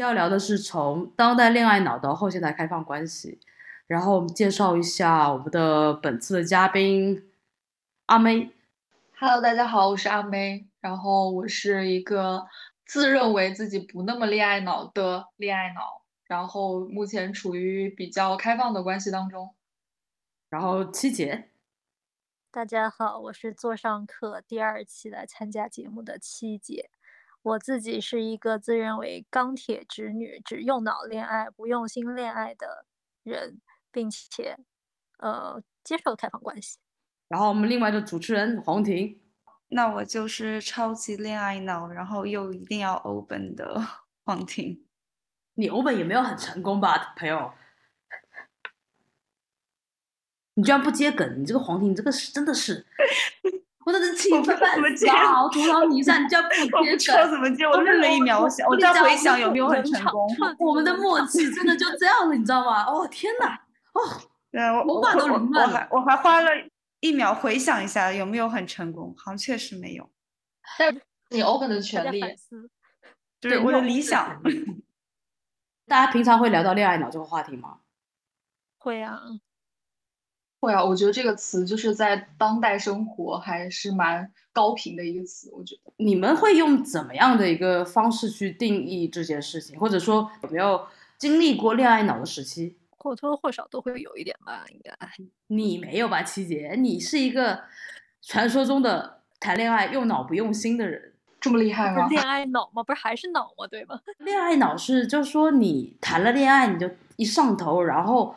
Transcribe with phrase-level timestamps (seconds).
[0.00, 3.38] 要聊的是从当代恋爱脑到后现代开放关系，
[3.86, 7.30] 然后我们介绍一下我们的本次的嘉宾
[8.06, 8.52] 阿妹。
[9.18, 12.46] Hello，大家好，我是阿妹，然后我是一个
[12.86, 19.54] 自认为自己不那么恋爱脑的恋爱脑，然后目前处于比较开放的关系当中。
[20.48, 21.50] 然后七姐，
[22.50, 26.90] 大家好，我是座上课第二期来参加节目的七姐。
[27.42, 32.86] 我自己是一个自认为钢铁直女，只用脑恋爱不用心恋爱的
[33.24, 33.60] 人，
[33.90, 34.56] 并且
[35.18, 36.78] 呃接受开放关系。
[37.28, 39.20] 然后我们另外的主持人黄婷，
[39.68, 43.80] 那我就是超级恋爱脑，然后又一定要 open 的
[44.24, 44.86] 黄婷。
[45.54, 47.52] 你 open 也没有很成功吧，朋友？
[50.54, 52.86] 你居然不接梗，你这个黄婷，你这个是真的是。
[53.84, 57.30] 我真的气氛烂糟，土壤泥上，你叫不接梗？
[57.30, 57.64] 怎么接？
[57.64, 60.28] 我愣了一秒，我想，我在回想有没有很成功。
[60.58, 62.84] 我们的默契真的就这样了，你知道吗？
[62.84, 63.54] 哦天哪！
[63.94, 64.00] 哦，
[64.50, 66.50] 对，我我我我还我还花了
[67.00, 70.08] 一秒回想一下有没有很成功，好像确实没有。
[70.78, 70.96] 但
[71.30, 72.20] 你 open 的权利，
[73.40, 74.40] 就是我的理想。
[75.88, 77.78] 大家平常会聊到恋爱脑这个话题吗？
[78.78, 79.20] 会啊。
[80.62, 85.50] 会啊，我觉得这个词就是在当代生活还是蛮高频的一个词。
[85.52, 90.80] 我觉得你们会用怎么样的一个方式去定义这件事情，或者说有没有
[91.18, 92.76] 经历过恋爱脑的时期？
[92.96, 94.96] 或多或少都会有一点吧，应该。
[95.48, 96.76] 你没有吧，七姐？
[96.78, 97.64] 你是一个
[98.20, 102.06] 传说中的谈恋爱用脑不用心的人，这么厉害吗？
[102.06, 102.84] 恋爱脑吗？
[102.84, 103.66] 不是还是脑吗？
[103.68, 104.00] 对吗？
[104.18, 108.32] 恋爱脑是就是说你谈了恋爱你就一上头，然后。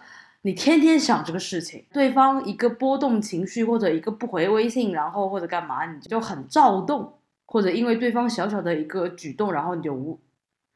[0.45, 10.19] 你天天想这个事情，对方一个波动情绪或者一个不回微信，然后或者干嘛，你就很躁动，或者因为对方小小的一个举动，然后你就无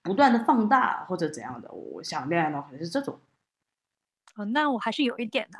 [0.02, 1.72] 不断的放大或者怎样的。
[1.72, 3.20] 我想恋爱脑可能是这种。
[4.38, 5.60] 哦，那我还是有一点的。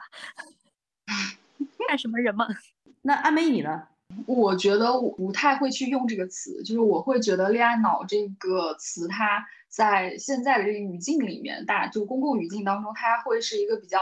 [1.88, 2.48] 看什么人嘛？
[3.04, 3.84] 那阿梅你呢？
[4.26, 9.46] 我觉得我不太会去用这个词，就是我会觉得恋爱脑这个词它。
[9.70, 14.00] 在现在的这个语境里面，大就公共语境当中，它会是一个比较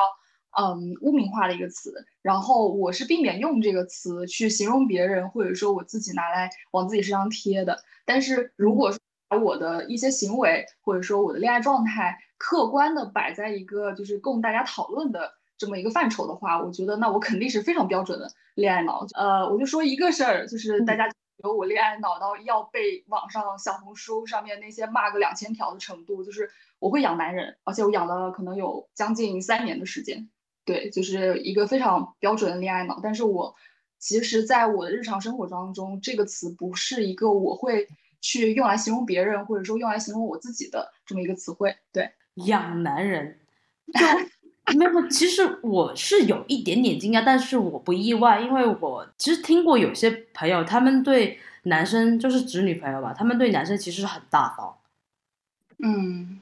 [0.57, 1.93] 嗯污名化的一个词。
[2.21, 7.77] 然后我是避免用这个词去形容别人，或者说我自己拿来往自己身上贴的。
[8.05, 19.05] 但是如果说把我的一些行为，或者说我的恋爱状态，客观的摆在一个就是供大家讨论的这么一个范畴的话，我觉得那我肯定是非常标准的恋爱脑。
[19.15, 21.09] 呃，我就说一个事儿，就是大家。
[21.37, 26.49] 有我恋爱脑到要被网上小红书上面那些骂个两千条的程度，就是
[26.79, 30.29] 我会养男人，而且我养了可能有将近三年的时间，
[30.65, 32.99] 对，就是一个非常标准的恋爱脑。
[33.01, 33.55] 但是我
[33.99, 37.87] 其实，在我的日常生活当中，这个词不是一个我会
[38.21, 41.75] 去用来形容别人，或者说用来形容我自己的这么一个词汇。
[41.91, 43.39] 对，养男人，
[44.75, 45.07] 没有。
[45.07, 54.75] 其实我是有一点点惊讶，但是我不意外，因为我其实听过有些朋友，他们对男生就是直女朋友吧，他们对男生其实是很大方。
[55.79, 56.41] 嗯，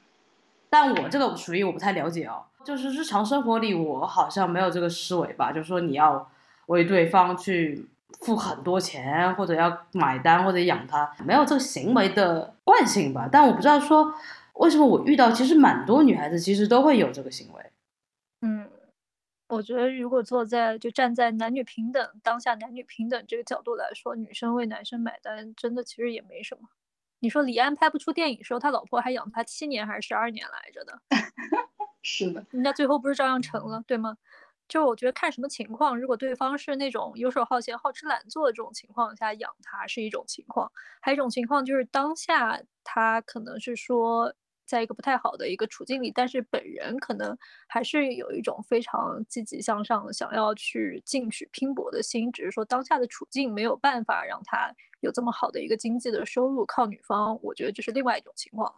[0.70, 6.28] 但我这个属于我不太了解哦，就是日常生活里我好像没有这个思维吧，就是说你要
[6.66, 7.86] 为对方去
[8.20, 13.28] 付很多钱，或者要买单或者养他，没有这个行为的惯性吧。
[13.30, 14.14] 但我不知道说
[14.54, 17.62] 为什么我遇到其实蛮多女孩子其实都会有这个行为。
[19.48, 26.68] 嗯，我觉得如果坐在就站在男女平等当下男女平等这个角度来说，女生为男生买单，真的其实也没什么。
[27.20, 31.00] 你说李安拍不出电影时候，他老婆还养他七年还是十二年来着的？
[32.02, 34.16] 是的，人家最后不是照样成了，对吗？
[34.68, 40.70] 就我觉得看什么情况，如果对方是那种游手好闲、好吃懒做的这种情况下养他是一种情况，
[41.00, 44.34] 还有一种情况就是当下他可能是说。
[44.66, 47.36] 在一个不太好的一个处境里，但是本人可能
[47.68, 58.74] 还是有一种非常积极向上、想要去进取拼搏的心，只是说当下的处境没有办法让他有这么好的一个经济的收入，靠女方，我觉得这是另外一种情况。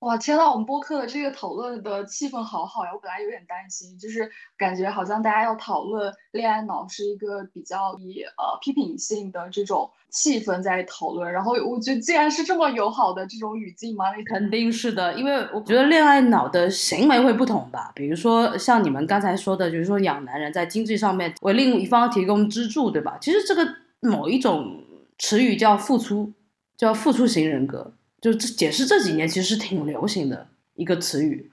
[0.00, 2.90] 哇，天呐，我们播客的这个讨论的气氛好好呀！
[2.94, 14.06] 我本来有点担心，就是感觉好像大家要讨论恋爱脑是一个比较以呃批评性的这种气氛在讨论，然后我觉得既然是这么友好的这种语境嘛？
[14.16, 17.92] 那肯定是的，因为我觉得恋爱脑的行为会不同吧。
[17.94, 23.18] 比如说像你们刚才说的，就是说养男人在经济上面为另一方提供支柱，对吧？
[23.20, 23.68] 其实这个
[24.00, 24.82] 某一种
[25.18, 26.32] 词语叫付出，
[26.78, 27.92] 叫付出型人格。
[28.20, 31.50] 就这解释这几年其实挺流行的一个词语，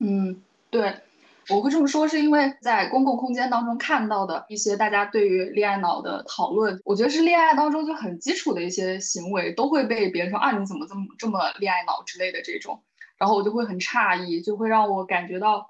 [0.00, 0.94] 嗯，对，
[1.48, 12.82] 我会这么说，是因为在公共空间当中看到的一些大家对于恋爱脑的讨论，我觉得是恋爱当中就很基础的一些行为，都会被别人说啊你怎么这么这么恋爱脑之类的这种，
[13.16, 15.66] 然后我就会很诧异，就会让我感觉到，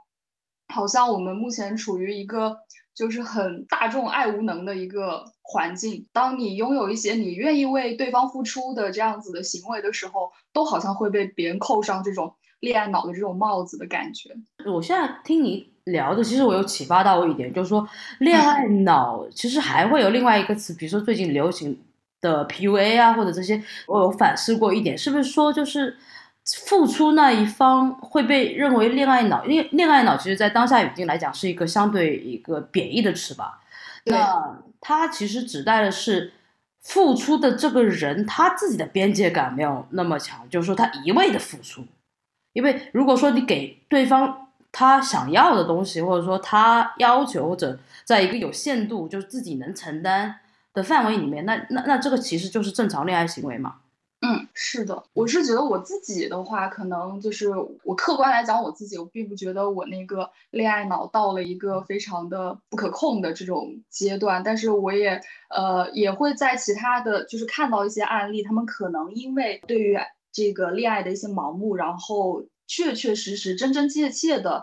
[0.66, 2.58] 好像我们目前处于一个
[2.98, 6.04] 就是很大众爱无能的一个环境。
[6.12, 12.34] 当你拥有一些你愿意为对方付出的这样子的行为的时候，都好像会被别人扣上这种。
[12.60, 14.34] 恋爱脑的这种帽子的感觉，
[14.66, 21.80] 我现在听你聊的，其实我有启发到我一点，就是说 恋爱脑其实还会有另外一个词，比如说最近流行
[22.20, 25.96] 的 PUA 啊，或者这些，我有反思过一点，是不是说就是
[26.56, 29.44] 付出那一方会被认为恋爱脑？
[29.44, 33.60] 恋恋爱脑其实在当下语境来讲是一个相对一个贬义的词吧？
[34.04, 36.32] 那它其实指代的是
[36.80, 41.84] 付出的这个人他自己的边界感没有那么强，就是说他一味的付出。
[42.54, 50.36] 因为如果说你给对方他想要的东西，或者说他要求，或者在一个有限度，就是自己能承担
[50.72, 53.74] 的范围里面，那那那这个其实就是正常恋爱行为嘛。
[54.22, 57.48] 嗯，是的，我是觉得我自己的话，可能就是
[57.84, 65.20] 我客观来讲我自己，我并不觉得我那个恋爱脑到了一个非常的不可控的这种阶段，但是我也
[65.50, 69.98] 呃也会在其他的就是看到一些案例，他们可能因为对于。
[70.30, 74.62] 这个恋爱的一些盲目，然后确确实实、真真切切的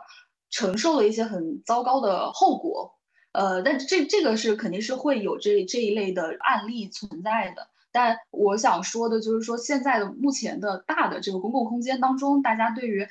[0.49, 2.93] 承受了一些很糟糕的后果。
[3.33, 7.67] 呃，但这这个是肯定是会有这这一类的案例存在的。
[7.95, 13.07] 但我想说的就是说，现在的目前的大的这个公共空间当中，大家对于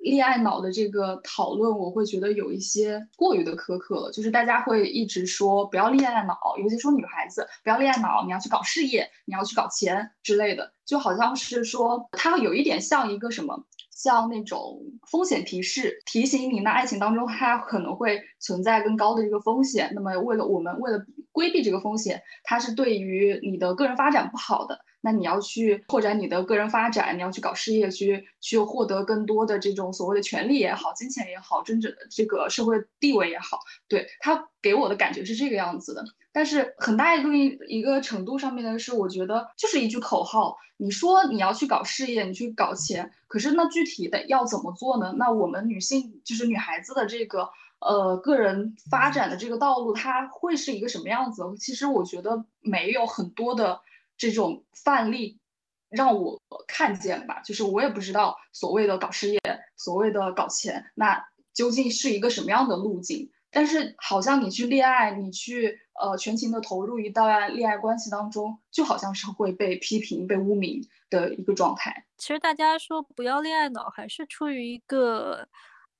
[0.00, 4.12] 恋爱脑的这个讨论，我会觉得有一些过于的苛刻了。
[4.12, 13.64] 就是大家会一直说不要恋爱脑，尤其说女孩子不要恋爱脑，你要去搞事业，你要去搞钱之类的，就好像是说它有一点像一个什么，
[13.98, 14.80] 像那种
[15.10, 19.90] 风险提示，提醒你那爱情当中它可能会存在更高的一个风险。
[19.92, 24.78] 那么为了我们为了规避这个风险，它是对于你的个人发展不好的。
[25.00, 36.04] 那你要去拓展你的个人发展，你要去搞事业，去去获得更多的这种所谓的权利也好，金钱也好，真正的这个社会地位也好，对他给我的感觉是这个样子的。
[36.32, 40.56] 但是很大一个一个程度上面的是，我觉得就是一句口号。
[40.76, 45.14] 你说你要去搞事业，你去搞钱，可是那具体的要怎么做呢？
[45.16, 47.48] 那我们女性就是女孩子的这个
[47.80, 51.42] 呃个人发展的这个道路，它会是一个什么样子？
[51.58, 53.80] 其实我觉得没有很多的。
[54.18, 55.38] 这种范例
[55.88, 59.40] 让我看见吧，就是我也不知道所谓的搞事业，
[59.76, 61.24] 所谓的搞钱，那
[61.54, 63.30] 究竟是一个什么样的路径？
[63.50, 72.04] 但是好像你去恋爱，你去呃全情的投入一段恋爱关系当中，就好像是会被批评、被污名的一个状态。
[72.18, 75.48] 其实大家说不要恋爱脑，还是出于一个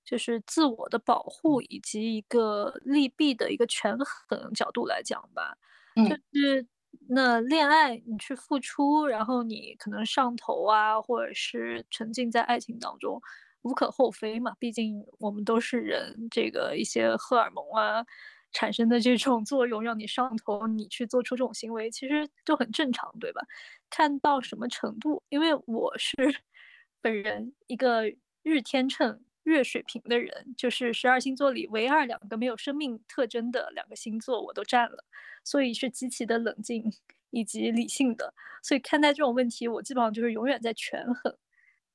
[0.05, 5.57] 就是自我的保护以及一个利弊的一个权衡角度来讲吧，
[5.95, 6.67] 就是。
[7.11, 13.19] 那恋爱，你去付出，然后你可能上头啊，或者是沉浸在爱情当中，
[13.63, 14.55] 无可厚非嘛。
[14.59, 18.05] 毕竟我们都是人，这个一些荷尔蒙啊
[18.53, 23.41] 产生的这种作用，让你上头，你去做出这种行为，其实就很正常，对吧？
[23.89, 25.23] 看到什么程度？
[25.31, 26.15] 因为我是
[27.01, 28.05] 本人一个
[28.43, 29.19] 日天秤。
[29.49, 35.05] 月水平的人，就是十二星座里唯二两个没有生命特征的两个星座，我都占了，
[35.43, 36.93] 所以是极其的冷静
[37.31, 38.33] 以及理性的。
[38.63, 41.37] 所以看待这种问题，我基本上就是永远在权衡。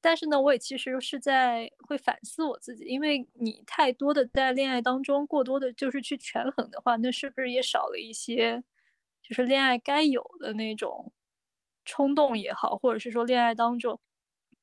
[0.01, 8.62] 但是呢，我也其实是在会反思我自己，因为你太多的在恋爱当中过多的就是去权衡的话，那是不是也少了一些，
[9.22, 11.13] 就是恋爱该有的那种
[11.86, 14.00] 冲动也好，或者是说恋爱当中。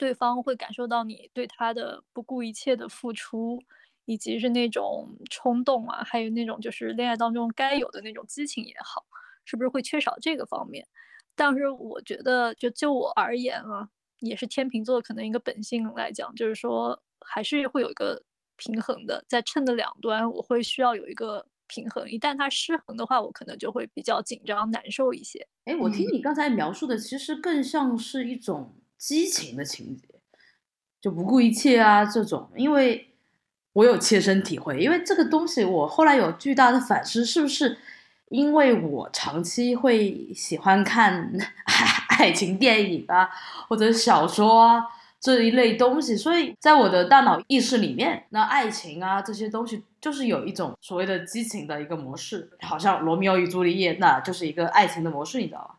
[0.00, 3.62] 对方会感受到你对他的不顾一切的付出，
[4.06, 9.04] 以及是那种冲动啊，还有那种就是恋爱当中该有的那种激情也好，
[9.44, 10.88] 是不是会缺少这个方面？
[11.34, 13.90] 但是我觉得，就就我而言啊，
[14.20, 18.22] 也是天秤座可能一个本性来讲，就是说还是会有一个
[18.56, 22.10] 平衡的，在秤的两端，我会需要有一个平衡。
[22.10, 25.46] 一旦它失衡的话，我可能就会比较紧张难受一些。
[25.66, 28.74] 哎，我听你刚才描述的，其实更像是一种。
[29.00, 30.02] 激情的情节，
[31.00, 33.08] 就不顾一切啊，这种，因为
[33.72, 37.78] 我有切身体会，因为这个东西，我后来有巨大的反思，是不是
[38.28, 41.32] 因为我长期会喜欢看
[42.18, 43.26] 爱情电影啊，
[43.68, 44.84] 或者小说啊
[45.18, 55.76] 这一类东西，所以在我的大脑意识里面，那爱情啊这些东西就是有一种所谓的激情的一个模式，好像罗密欧与朱丽叶，那就是一个爱情的模式，你知道吧？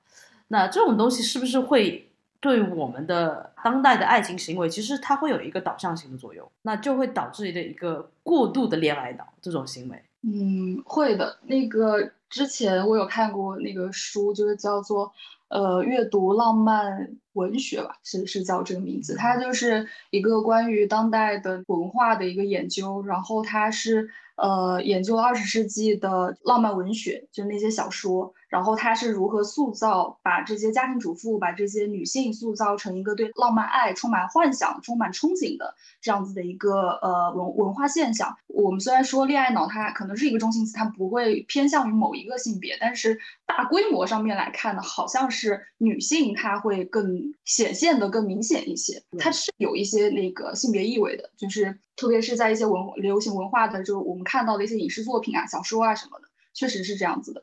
[0.48, 2.08] 那这种东西是不是会？
[2.41, 10.03] 对我们的当代的爱情行为，其实它会有一个导向型的作用，那就会导致的一个过度的恋爱脑这种行为。
[10.24, 11.38] 嗯，会的。
[11.43, 15.12] 那个之前我有看过那个书，就是叫做
[15.50, 19.15] 呃阅读浪漫文学吧，是是叫这个名字。
[19.15, 28.33] 它就是一个关于当代的文化的一个研究，然后它是呃研究二十世纪的浪漫文学，就那些小说。
[28.51, 38.36] 然后他是如何塑造，把这些家庭主妇，把这些女性塑造成一个对浪漫爱充满幻想、充满憧憬的这样子的一个呃文文化现象。
[38.48, 57.41] 我们虽然说恋爱脑它可能是一个中性词，它不会偏向于某一个性别，但是大规模上面来看呢，好像是女性她会更显现的更明显一些，它是有一些那个性别意味的，就是特别是在一些文流行文化的，就我们看到的一些影视作品啊、小说啊什么的，确实是这样子的。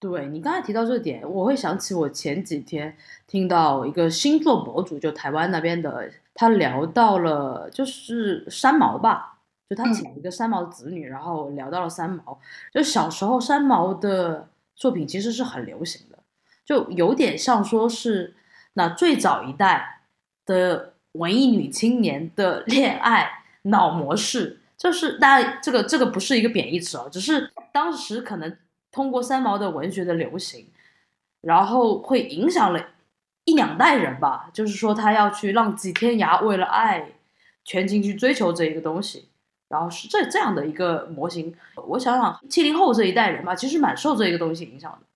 [0.00, 12.38] 对你刚才提到这点，我会想起我前几天听到一个星座博主，就台湾那边的，他聊到了就是三毛吧，就他请一个三毛的子女，然后聊到了三毛，
[12.72, 16.18] 就小时候三毛的作品其实是很流行的，
[16.64, 18.36] 就有点像说是
[18.74, 20.02] 那最早一代
[20.46, 28.56] 的文艺女青年的恋爱脑模式，就是大家这个这个不是一个贬义词哦，只是当时可能。
[28.98, 30.66] 通过三毛的文学的流行，
[31.40, 32.84] 然后会影响了
[33.44, 34.50] 一两代人吧。
[34.52, 37.12] 就是说，他要去浪迹天涯，为了爱，
[37.64, 39.28] 全情去追求这一个东西。
[39.68, 41.54] 然后是这这样的一个模型。
[41.76, 45.06] 我想想，七零后这一代人吧，其实蛮受这一个东西影响的。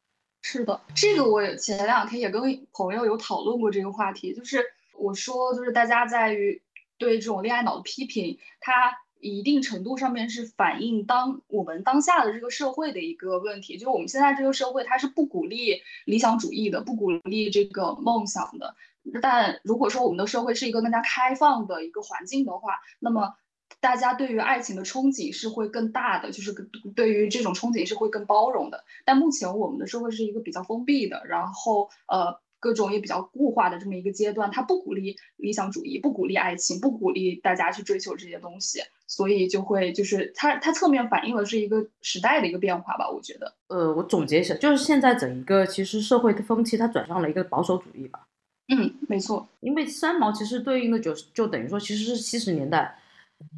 [0.43, 2.41] 是的，这个我前两天也跟
[2.73, 4.33] 朋友有讨论过这个话题。
[4.33, 4.65] 就是
[4.97, 6.63] 我说，就是大家在于
[6.99, 9.02] 对这种恋爱脑的批评，他。
[9.23, 18.75] 一定程度上面是反映当我们当下的这个社会的一个问题，就是我们现在这个社会它是不鼓励理想主义的，不鼓励这个梦想的。
[19.23, 23.35] 但如果说我们的社会是一个更加开放的一个环境的话，那么
[23.81, 26.53] 大家对于爱情的憧憬是会更大的，就是
[26.97, 28.85] 对于这种憧憬是会更包容的。
[29.05, 32.43] 但目前我们的社会是一个比较封闭的，然后呃。
[32.63, 43.53] 各种也比较固化的这么一个阶段，他不鼓励理想主义，不鼓励爱情，不鼓励大家去追求这些东西，所以就会就是它它侧面反映了是一个时代的一个变化吧，我觉得。
[43.67, 48.29] 呃，我总结一下，就是现在整一个其实社会的风气它转向了一个保守主义吧。
[48.69, 52.97] 嗯，没错，因为三毛其实对应的就就等于说其实是七十年代。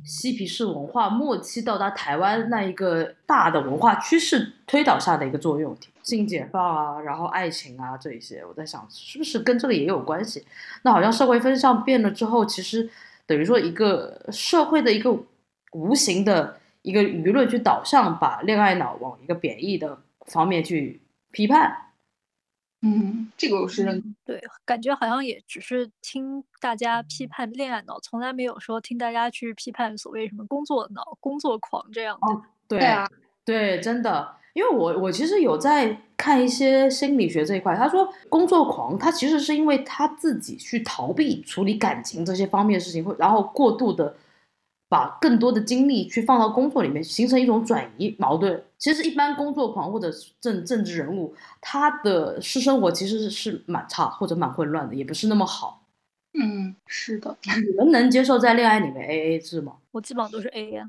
[0.04, 10.44] 嬉皮士文化末期到达台湾那一个大的文化趋势推导下的一个作用，性解放啊，然后爱情啊这一些，我在想是不是跟这个也有关系？
[10.82, 12.88] 那好像社会风向变了之后，其实
[13.26, 15.16] 等于说一个社会的一个
[15.72, 21.00] 无形的一个舆论去导向，把恋爱脑往一个贬义的方面去
[21.30, 21.76] 批判。
[22.86, 32.42] 嗯，这个我是认对，感觉好像也只是听大家批判恋爱脑，从来没有说听大家去批判所谓什么工作脑、工作狂这样的。
[32.68, 33.08] 对啊，
[33.42, 44.14] 对，真的，因为我我其实有在看一些心理学这一块，他说工作狂他其实是因为他自己去逃避处理感情这些方面的事情，会然后过度的。
[44.88, 48.62] 把更多的精力去放到工作里面，形成一种转移矛盾。
[48.78, 50.10] 其实，一般工作狂或者
[50.40, 55.82] 政政治人物，他的私生活其实是蛮差或者蛮混乱的，也不是那么好。
[56.34, 57.36] 嗯，是的。
[57.44, 59.76] 你们能接受在恋爱里面 A A 制吗？
[59.92, 60.82] 我基本上都是 A A。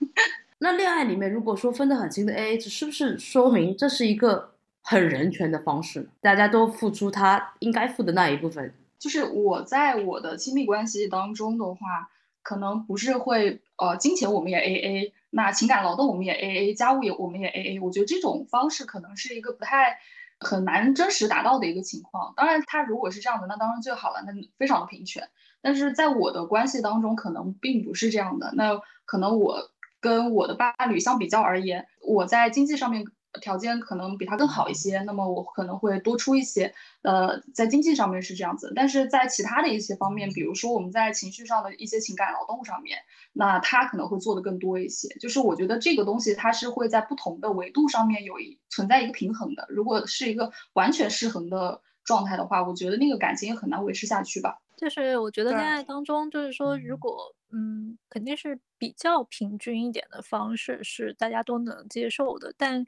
[0.58, 4.50] 那恋爱里面如果说分得很清的 A A 制，是不是说明这是一个
[4.82, 6.08] 很人权的方式？
[6.20, 8.74] 大家都付出他应该付的那一部分。
[8.98, 12.10] 就是我在我的亲密关系当中的话。
[12.44, 17.80] 可能不是会，呃，金钱我们也 A A，那情感劳动我们也 A A，家务也我们也 A A。
[17.80, 19.98] 我觉得这种方式可能是一个不太
[20.38, 22.34] 很难真实达到的一个情况。
[22.36, 25.28] 当然，他如果是这样的，那当然最好了，那非常的平权。
[25.60, 28.52] 但是在我的关系当中，可能并不是这样的。
[28.54, 29.70] 那可能我
[30.00, 33.04] 跟我的伴侣相比较而言，我在经济上面。
[33.40, 36.74] 条件可能比他更好一些，那么我可能会多出一些。
[37.02, 42.98] 呃，在经济上面是这样子，但是在其他的一些方面，比如说我们在情绪上的一些情感劳动上面，
[43.32, 45.08] 那他可能会做的更多一些。
[45.20, 49.66] 就是我觉得这个东西它是会在不同的维度上面有一存在一个平衡的。
[49.68, 54.58] 如果是一个完全失衡的状态的话，我觉得那个感情也很难维持下去吧。
[54.76, 62.82] 就是我觉得恋爱当中，就是说如果嗯，肯定是比较平均一点的方式是大家都能接受的，但。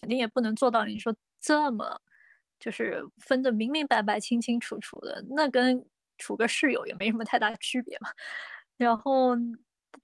[0.00, 2.00] 肯定也不能做到你说这么，
[2.60, 5.84] 就是分的明明白白、清清楚楚的，那跟
[6.18, 8.10] 处个室友也没什么太大区别嘛。
[8.76, 9.36] 然后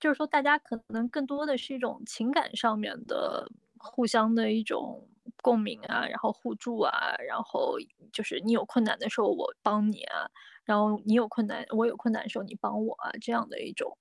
[0.01, 5.09] 就是说，大家可能更多的是一种情感上面的互相的一种
[5.43, 7.77] 共鸣啊，然后互助啊，然后
[8.13, 10.29] 就是你有困难的时候我帮你啊，
[10.65, 13.97] 然后你有困难我有困难的时候你帮我啊，这样的一种，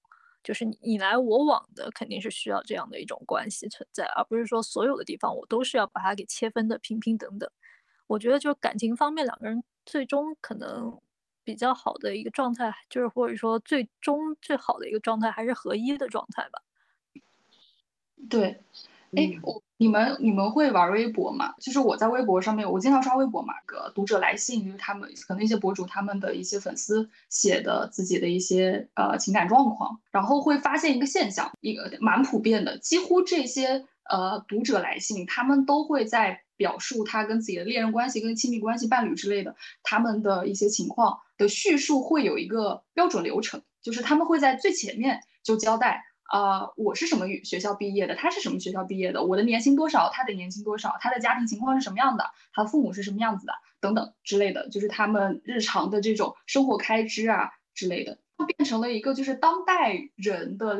[0.45, 7.49] 就是你来我往的，肯定是需要这样的一种关系存在，而不是说所有的地方我都是要把它给切分的平平等等。
[8.07, 11.01] 我觉得就感情方面，两个人最终可能
[11.43, 16.61] 比较好的一个状态，就是或者说最终最好的一个状态，还是合一的状态吧。
[18.29, 18.63] 对。
[19.15, 21.53] 哎，我你们你们会玩微博吗？
[21.59, 46.05] 就是我在微博上面，我经常刷微博嘛，个读者来信，就是他们可能一些博主他们的一些粉丝写的自己的一些呃情感状况，然后会发现一个现象，一个蛮普遍的，几乎这些呃读者来信，他们都会在表述他跟自己的恋人关系、跟亲密关系、伴侣之类的他们的一些情况的叙述，会有一个标准流程，就是他们会在最前面就交代。
[46.25, 48.15] 啊，我是什么学校毕业的？
[48.15, 49.23] 他是什么学校毕业的？
[49.23, 50.09] 我的年薪多少？
[50.11, 50.97] 他的年薪多少？
[50.99, 52.25] 他的家庭情况是什么样的？
[52.51, 53.53] 他父母是什么样子的？
[53.79, 58.17] 等等之类的，就是他们日常的这种生活开支啊之类的，
[58.57, 60.79] 变成了一个就是当代人的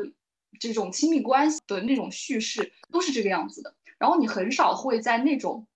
[0.59, 3.75] 这种亲密关系的那种叙事，都是这个样子的。
[3.99, 5.67] 然后你很少会在那种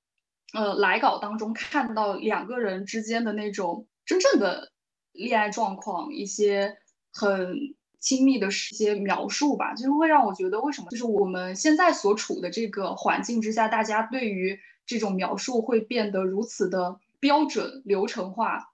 [0.54, 4.72] 呃来稿当中看到两个人之间的那种真正的
[5.12, 6.80] 恋爱状况，一些
[7.14, 7.76] 很。
[8.00, 18.72] 亲密的一些描述吧，就是会让我觉得，为什么就是我们现在所处的这个环境之下，大家对于这种描述会变得如此的标准流程化？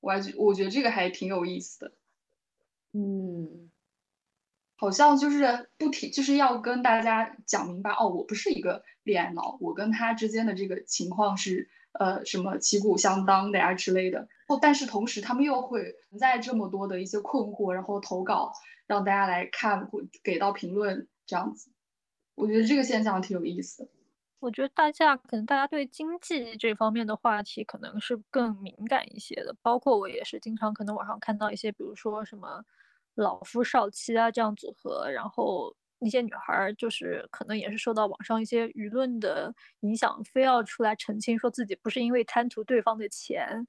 [0.00, 1.92] 我还觉我觉得这个还挺有意思的。
[2.92, 3.70] 嗯，
[4.76, 14.28] 好像就是不停就是要跟大家讲明白哦，我不是一个恋爱脑，我跟他之间的这个情况是呃什么旗鼓相当的呀之类的。
[14.60, 18.52] 但是同时他们又会存在这么多的一些困惑，然后投稿
[18.86, 21.70] 让大家来看，或给到评论这样子，
[22.34, 23.90] 我觉得这个现象挺有意思的。
[24.40, 32.62] 我觉得大家可能大家对经济这方面的话题可能是更敏感一些的，包括我也是经常可能网上看到一些，比如说什么
[33.14, 43.66] 老夫少妻啊这样组合，然后那些女孩就是可能也是受到网上一些舆论的影响，非要出来澄清说自己不是因为贪图对方的钱。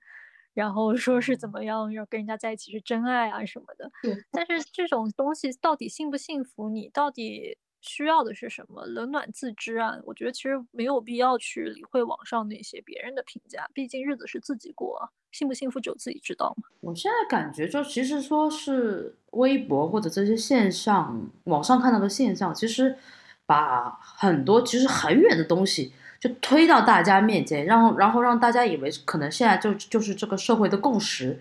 [0.55, 3.91] 然后说是怎么样要跟人家在一起是真爱啊什么的，
[4.31, 8.85] 但是这种东西到底幸不幸福，你到底需要的是什么？
[8.85, 9.99] 冷暖自知啊！
[10.05, 16.63] 我觉得其实没有必要去理会网上那些别人的评价，毕竟日子是自己过，幸不幸福只有自己知道嘛。
[16.79, 22.97] 我现在感觉就其实说是微博或者这些线上网上看到的现象，其实
[23.45, 25.93] 把很多其实很远的东西。
[26.25, 31.39] 就推到大家面前，然后然后让大家以为可能现在就就是这个社会的共识。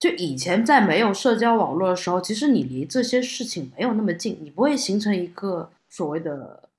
[0.00, 6.70] 就以前在没有社交网络的时候，其实你离这些事情没有那么近，你不会形成一个所谓的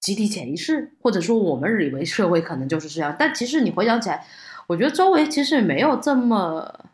[0.00, 3.16] 集体潜意识，或者说我们以为社会可能就是这样。
[3.18, 4.24] 但其实你回想起来，
[4.68, 6.84] 我觉得周围其实没有这么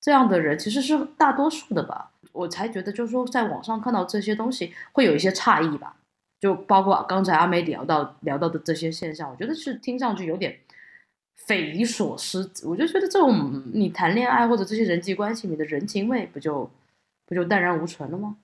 [0.00, 2.10] 这样的人，其实是大多数的吧。
[2.32, 5.94] 我才觉得就是说，在网上看到这些东西会有一些诧异吧。
[6.40, 10.56] 就包括刚才阿梅聊到聊到的这些现象，我觉得是听上去有点
[11.34, 12.48] 匪夷所思。
[12.64, 16.70] 我就觉得这种你谈恋爱或者这些人际关系里的人情味，不就
[17.26, 18.36] 不就淡然无存了吗？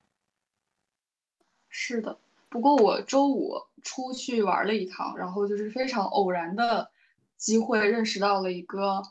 [1.68, 3.54] 是的，不过我周五
[3.85, 6.90] 出去玩了一趟，然后就是非常偶然的
[7.37, 9.02] 机会认识到了一个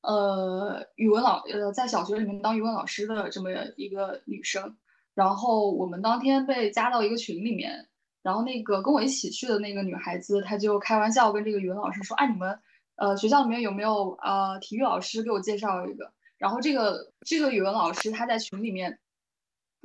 [0.00, 4.76] 呃语文老呃在小学里面当语文老师的这么一个女生，
[5.12, 7.86] 然后我们当天被加到一个群里面。
[8.24, 12.58] 然后那个跟我一起去的那个女孩子，她就开玩笑跟这个语文老师说：“哎，你们，
[12.96, 18.98] 呃，学校里面有没有呃体育老师给我介绍一个？”然后这个这个语文老师他在群里面。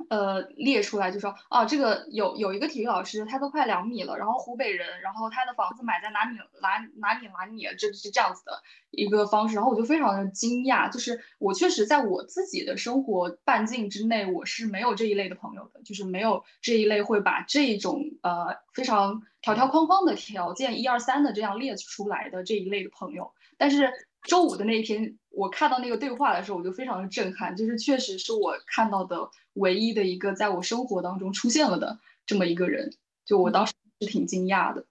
[0.08, 23.92] 呃，列出来就说啊，这个有有一个体育老师，他都快两米了，然后湖北人，然后他的房子买在哪里哪哪里哪里，这是这样子的一个方式，然后我就非常的惊讶，就是我确实在我自己的生活半径之内，我是没有这一类的朋友的，就是没有这一类会把这种呃非常条条框框的条件一二三的这样列出来的这一类的朋友，但是。
[24.22, 32.90] 周五的那一天，我看到那个对话的时候，我就非常的震撼，就是确实是我看到的唯一的一个在我生活当中出现了的这么一个人，
[33.24, 34.84] 就我当时是挺惊讶的。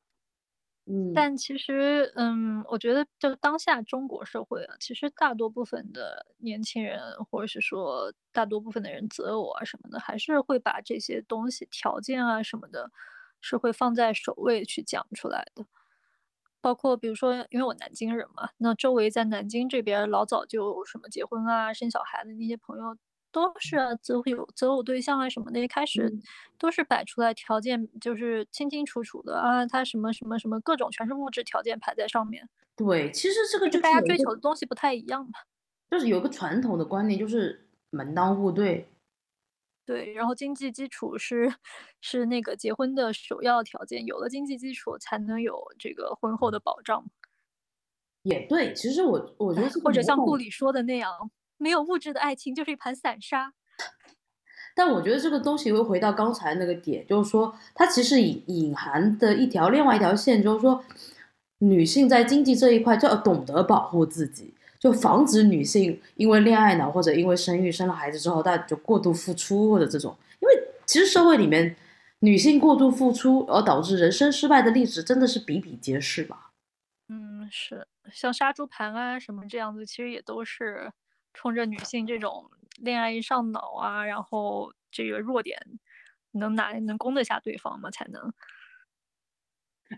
[0.85, 12.91] 嗯，但其实，嗯，我觉得就当下中国社会啊，其实大多部分的年轻人，或者是说大多部分的人择偶啊什么的，还是会把这些东西条件啊什么的，
[13.41, 15.65] 是会放在首位去讲出来的。
[16.61, 22.95] 包括比如说，因为我南京人嘛，那周围在南京这边老早就什么结婚啊、生小孩的那些朋友，
[23.31, 26.11] 都是啊，择有择偶对象啊什么的，一开始
[26.57, 32.49] 都是摆出来条件，就是清清楚楚的啊，他什么什么什么各种全是物质条件排在上面。
[32.75, 35.31] 对，其实这个就大家追求的东西不太一样嘛。
[35.91, 38.87] 就是有个传统的观念，就是门当户对。
[39.89, 41.51] 对，然后经济基础是
[41.99, 47.03] 是那个结婚的首要条件，有了经济基础才能有这个婚后的保障。
[48.21, 51.31] 也对，其实我我觉得或者像顾里说的那样。
[51.57, 53.51] 没有物质的爱情就是一盘散沙，
[54.75, 60.85] 但我觉得这个东西又回到刚才那个点，就是说它其实隐隐含的一条另外一条线，就是说
[61.57, 71.75] 女性在经济这一块就要懂得保护自己，就防止女性因为恋爱脑或者因为生育生了孩子之后，她就过度付出或者这种，因为其实社会里面
[72.19, 76.51] 女性过度付出而导致人生失败的例子真的是比比皆是吧？
[77.09, 80.91] 嗯，是像杀猪盘啊什么这样子，其实也都是。
[81.31, 85.59] 冲着女性这种恋爱上脑啊，然后这个弱点
[86.31, 87.91] 能拿能攻得下对方吗？
[87.91, 88.33] 才能。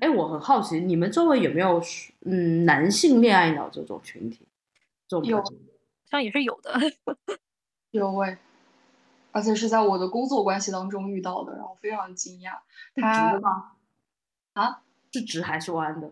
[0.01, 1.81] 哎，我很好奇，你们周围有没有
[2.25, 4.45] 嗯男性恋爱脑这种群体？
[5.23, 5.43] 有，好
[6.09, 6.73] 像也是有的。
[7.91, 8.37] 有哎，
[9.31, 12.59] 而且是在我的工作关系当中遇到的，然后非常惊讶。
[12.95, 13.71] 他直的吗？
[14.53, 14.81] 啊？
[15.11, 16.11] 是直还是弯的？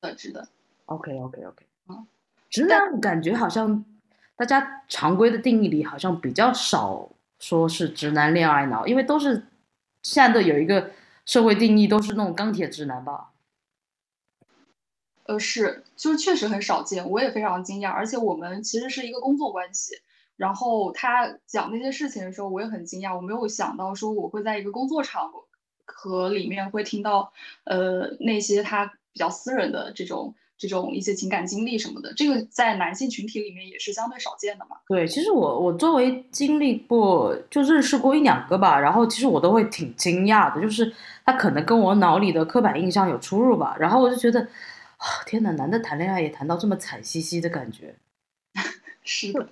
[0.00, 0.48] 呃，直的。
[0.86, 1.66] OK OK OK。
[1.88, 2.06] 嗯，
[2.48, 3.84] 直男感觉好像。
[4.36, 7.06] 大家常规的定义里好像比较少
[7.38, 9.34] 说是直男恋爱脑，因为都是
[10.02, 10.92] 现在的有一个
[11.26, 13.32] 社会定义都是那种钢铁直男吧。
[15.30, 17.90] 呃，是，就是确实很少见，我也非常惊讶。
[17.90, 19.94] 而且我们其实是一个工作关系，
[20.36, 25.30] 然后他讲那些事情的时候，我也很惊讶，我没有想到说我会在一个工作场
[25.84, 27.32] 合里面会听到
[27.64, 30.34] 呃那些他比较私人的这种。
[30.60, 34.76] 这种一些情感经历什么的，这个在男性群体里面也是相对少见的嘛。
[34.86, 40.92] 对，其实我我作为经历过，就认识过一两个吧，然后其实我都会挺惊讶的，就是
[41.24, 43.74] 他可能跟我脑里的刻板印象有出入吧。
[43.80, 44.46] 然后我就觉得，
[45.00, 47.96] 啊，天哪，男的谈恋爱也谈到这么惨兮兮的感觉。
[49.04, 49.48] 是的，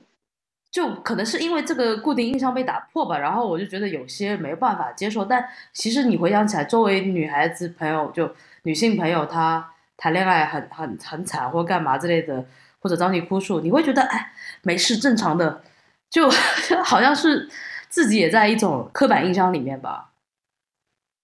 [0.70, 3.18] 就可能是因为这个固定印象被打破吧。
[3.18, 9.72] 然后我就觉得有些没办法接受，但其实你回想起来，作为女孩子朋友，就女性朋友，她。
[10.00, 12.46] 谈恋爱很很很惨或干嘛之类的，
[12.78, 14.32] 或者找你哭诉，你会觉得哎
[14.62, 15.60] 没事正常的，
[16.08, 16.30] 就
[16.86, 17.50] 好像是
[17.88, 20.12] 自己也在一种刻板印象里面吧。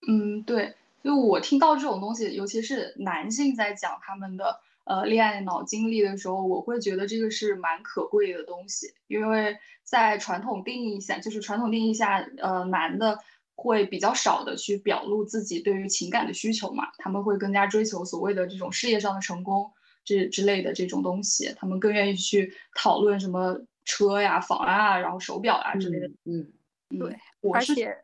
[0.09, 13.21] 嗯，对，就我听到这种东西，尤其是男性在讲他们的呃恋爱脑经历的时候，我会觉得这个是蛮可贵的东西，因为在传统定义下，就是传统定义下，呃，男的。
[13.57, 16.89] 会比较少的去表露自己对于情感的需求嘛？
[16.99, 19.71] 他们会更加追求所谓的这种事业上的成功，
[20.05, 26.11] 这之类的这种东西，他们更愿意去讨论什么车呀、房啊，然后手表啊之类的。
[26.25, 26.51] 嗯，
[26.99, 27.17] 对，
[27.53, 27.97] 而且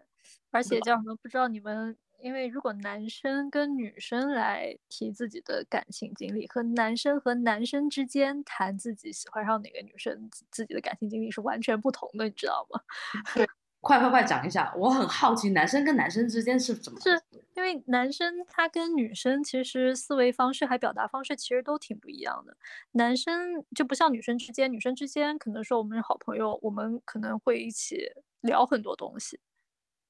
[0.52, 1.16] 而且叫什么？
[1.20, 12.80] 不知道你们，因为如果男生跟女生来提自己的感情经历，和男生和男生之间谈自己喜欢上哪个女生，自己的感情经历是完全不同的，你知道吗？
[13.34, 13.48] 对。
[13.82, 17.00] 快快快讲一下，我很好奇男生跟男生之间是怎么？
[17.00, 17.18] 是
[17.56, 22.54] 因为男生他跟女生其实思维方式还表达方式其实都挺不一样的。
[22.92, 29.40] 男生就不像女生之间，女生之间可能说我们是好朋友，我们可能会一起聊很多东西，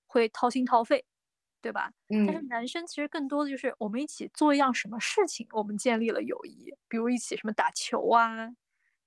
[0.09, 1.05] 会掏心掏肺，
[1.62, 1.92] 对吧？
[2.09, 2.27] 嗯。
[2.27, 8.51] 但是男生其实更多的就是我们一起做一样什么事情，我们建立了友谊，比如一起什么打球啊。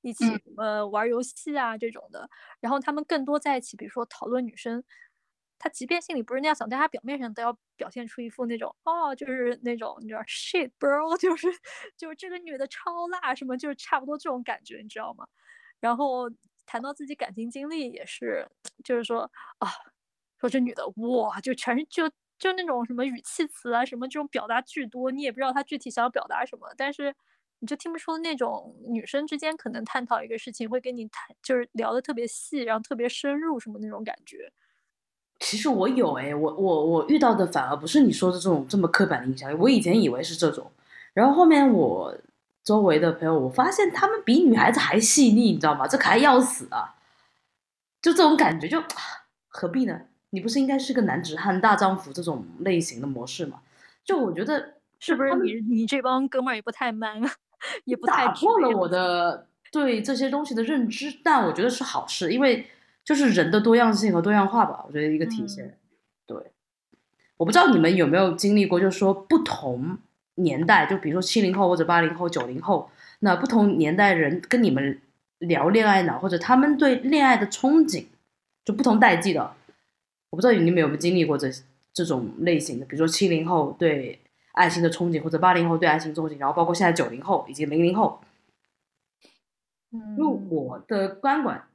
[0.02, 4.84] 一起什么玩游戏啊这种的，然后他们更多在一起，比如说讨论女生，
[5.58, 11.48] 他即便心里不是那样想，但他表面上都要表现出一副那种哦，就是那种你知道 shit bro，就是
[11.96, 15.26] 就是这个女的超辣什么，就是差不多这种感觉，你知道吗？
[15.80, 16.30] 然后
[16.66, 18.46] 谈到自己感情经历也是，
[18.84, 19.22] 就是说
[19.60, 19.70] 啊，
[20.38, 22.12] 说这女的哇，就全是就
[22.43, 27.15] 就那种什么语气词啊什么这种表达巨多，你也不知道他具体想要表达什么，但是。
[27.60, 34.51] 你就听不出那种女生之间可能探讨一个事情会跟你谈，就是聊的特别细，然后特别深入什么那种感觉。
[35.39, 39.58] 其实我有哎，我我我遇到的反而不是你说的这种这么刻板的印象。
[39.58, 40.69] 我以前以为是这种，
[41.13, 42.13] 然后后面我
[42.65, 45.88] 周围的朋友，我发现他们比女孩子还细腻，你知道吗？
[45.88, 46.95] 这可爱要死啊！
[48.01, 48.84] 就这种感觉，就
[49.47, 50.01] 何必呢？
[50.34, 53.60] 你不是应该是个男子汉大丈夫这种类型的模式吗？
[54.04, 57.32] 就我觉得是不是你你这帮哥们儿也不太 man 啊？
[57.86, 62.65] 也不打破了我的对这些东西的认知，但我觉得是好事，因为
[63.06, 65.78] 就是人的多样性和多样化吧，我觉得一个体现。
[66.26, 66.36] 对，
[67.38, 70.00] 我不知道你们有没有经历过，就是说不同
[70.36, 75.00] 年代，就比如说七零后或者八零后、九零后，那不同年代人跟你们
[75.38, 78.08] 聊恋爱脑，或者他们对恋爱的憧憬
[78.65, 79.54] 就不同代际的。
[80.34, 81.48] 我不知道你们有没有经历过这
[81.93, 84.19] 这种类型的，比如说七零后对
[84.54, 88.19] 爱情的憧憬，或者八零后对爱情憧憬，然后包括现在九零后以及零零后。
[89.91, 91.67] 嗯，因为我的观管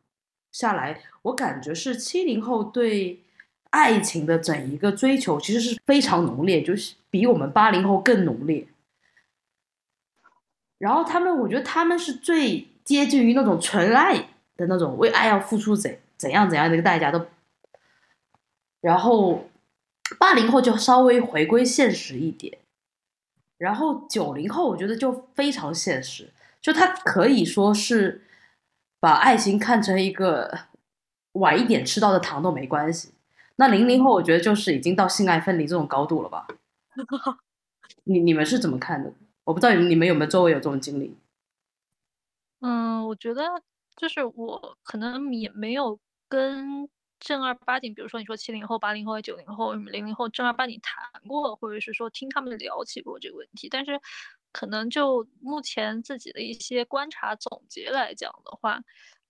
[0.51, 3.21] 下来，我感觉是七零后对
[3.71, 8.66] 爱情的整一个追求其实是非常浓烈，就是比我们八零后更浓烈。
[10.79, 14.16] 然后他们，我觉得他们是最接近于那种纯爱
[14.57, 17.25] 的那种，为爱要付出怎怎样怎样的一个代价都。
[18.81, 19.45] 然后
[20.19, 22.59] 八零后就稍微回归现实一点，
[23.57, 28.23] 然后九零后我觉得就非常现实，就他可以说是
[29.01, 30.67] 把爱情看成一个
[31.33, 33.12] 晚一点吃到的糖都没关系。
[33.57, 36.47] 那零零后我觉得就是已经到性爱分离这种高度了吧？
[38.05, 39.12] 你你们是怎么看的？
[39.45, 41.17] 我不知道你们有没有周围有这种经历。
[42.61, 43.62] 嗯，我觉得
[43.97, 46.88] 就是我可能也没有跟
[47.20, 53.68] 正儿八经，比如说你说七零后、八零后、九零后、零零后正儿八经谈过，或者是说听他们聊起过这个问题。
[53.68, 54.00] 但是
[54.52, 58.81] 可能就目前自己的一些观察总结来讲的话，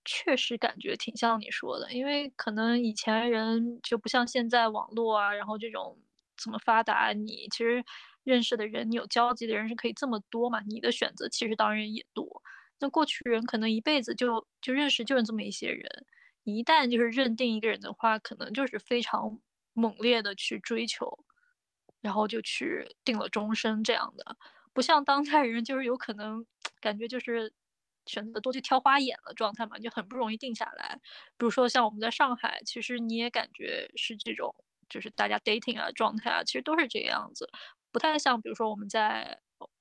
[0.05, 5.99] 确实感觉挺像你说的，因为可能以前人就不像现在网络啊，然后这种
[6.37, 7.85] 这么发达，你其实。
[8.25, 10.61] 认识的人，你有交集的人是可以这么多嘛？
[10.67, 12.43] 你的选择其实当然也多。
[12.79, 15.89] 那过去人可能一辈子就就认识就是这么一些人，
[16.57, 19.39] 一旦就是认定一个人的话，可能就是非常
[19.73, 21.25] 猛烈的去追求，
[22.01, 24.37] 然后就去定了终身这样的。
[24.73, 26.47] 不像当代人，就是有可能
[26.81, 27.53] 感觉就是
[28.07, 31.01] 选择多去挑花眼了状态嘛，就很不容易定下来。
[31.37, 34.55] 比如说像我们在上海，其实你也感觉是这种，
[34.89, 37.51] 就是大家 dating 啊状态啊，其实都是这个样子。
[37.91, 39.41] 不太像，比如说我们在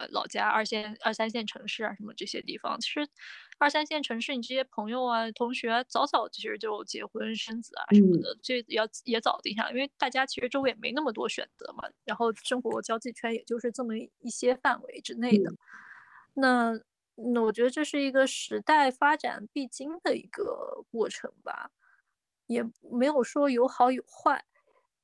[0.09, 3.07] 老家二线、二三线城市啊，什么这些地方，其实
[3.59, 15.51] 二三线城市，你这些朋友啊、同学早早其实就结婚生子啊什么的，这要也早定下，因为大家其实周围也没那么多选择嘛，然后生活交际圈也就是这么一些范围之内的。
[16.35, 16.79] 那
[17.15, 21.71] 那我觉得这是一个时代发展必经的一个过程吧，
[22.47, 24.45] 也没有说有好有坏，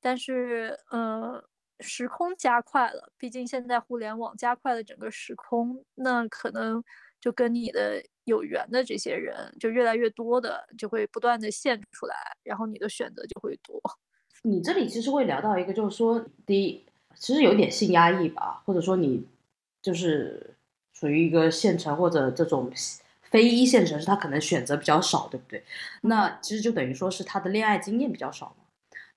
[0.01, 1.43] 但是呃。
[1.79, 6.81] 时空加快了，毕竟现在互联网加快了整个时空，那可能
[7.19, 13.81] 就跟你的有缘的这些人就越来越多的，就会不断的现出来，然后你的选择就会多。
[14.43, 16.83] 你这里其实会聊到一个，就是说，第一，
[17.15, 19.25] 其实有点性压抑吧，或者说你
[19.81, 20.55] 就是
[20.93, 22.71] 属于一个县城或者这种
[23.21, 25.63] 非一线城市，他可能选择比较少，对不对？
[26.01, 28.65] 那其实就等于说是他的恋爱经验比较少嘛。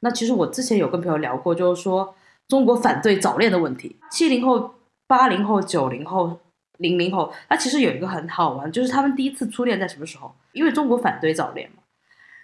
[0.01, 2.14] 那其实我之前有跟朋友聊过，就是说。
[2.49, 4.77] 中国反对早恋的问题，七零后、
[5.09, 6.38] 八零后、九零后、
[6.79, 10.35] 零零后，他其实有一个很好玩，就是他们第一次初恋在什么时候？
[10.53, 11.83] 因为中国反对早恋嘛，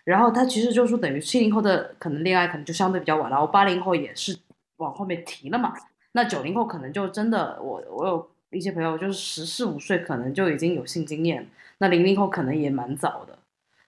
[0.04, 4.36] 然后他其实就是说，等于七零后的可能恋爱可能就相对比较晚，然后八零后也是
[4.76, 5.72] 往后面提了嘛。
[6.12, 11.46] 那九零后可能就真的，我我有一些朋友就是十四五岁可能就已经有性经验，
[11.78, 13.38] 那零零后可能也蛮早的，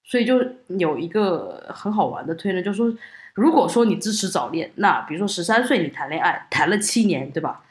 [0.05, 0.41] 所以就
[0.79, 2.97] 有一个很好玩的推论，就是说。
[3.37, 7.65] 如果说你支持早恋，那比如说十三岁你谈恋爱谈了七年，对吧？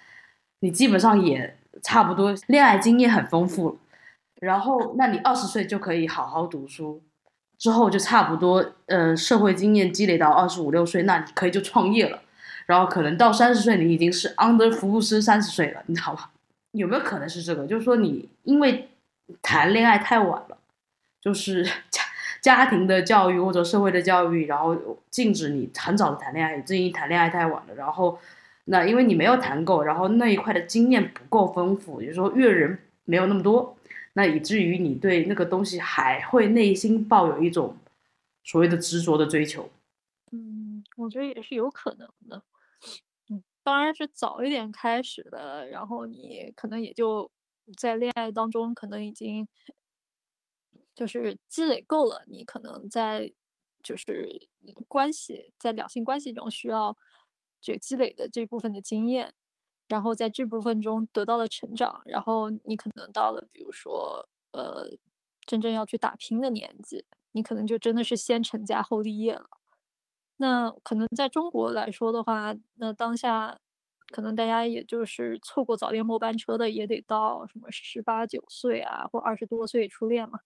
[0.59, 3.75] 你基本上也差不多恋爱经验很丰富了。
[4.41, 7.01] 然后，那你二十岁就可以好好读书，
[7.57, 12.21] 之后就差不多，呃，社会经验积累到二十五六岁，那你可以就创业了。
[12.65, 16.29] 然后可能到三十岁，你已经是 under 服务师三十岁了，你知道吗？
[16.73, 17.65] 有没有可能是这个？
[17.65, 18.89] 就是说你因为
[19.41, 20.57] 谈恋爱太晚了，
[21.21, 21.65] 就是。
[21.89, 22.01] 家
[22.41, 24.75] 家庭的教育或者社会的教育，然后
[25.09, 27.73] 禁止你很早的谈恋爱，至于谈恋爱太晚了。
[27.75, 28.19] 然后，
[28.65, 33.78] 那因为你没有谈够，然后那一块的经验不够丰富，也就是说阅人没有那么多，
[34.13, 37.76] 那以至于你对那个东西还会内心抱有一种
[38.43, 39.69] 所谓的执着的追求。
[40.32, 42.43] 嗯，我觉得也是有可能的。
[43.30, 47.30] 嗯，当然是早一点开始的，然后你可能也就
[47.78, 49.47] 在恋爱当中可能已经。
[50.95, 53.34] 就是积累够了，你可能在
[53.82, 54.47] 就是
[54.88, 56.95] 关系在两性关系中需要
[57.63, 59.34] 这积累的这部分的经验，
[59.88, 64.88] 然后在这部分中得到了成长，然后你可能到了比如说呃
[65.45, 69.49] 真正要去打拼的年纪，你可能就真的是先成家后立业了。
[70.38, 73.58] 那可能在中国来说的话，那当下
[74.08, 80.39] 可能大家也就是错过早恋末班车的，也得到什么十八九岁啊，或二十多岁初恋嘛。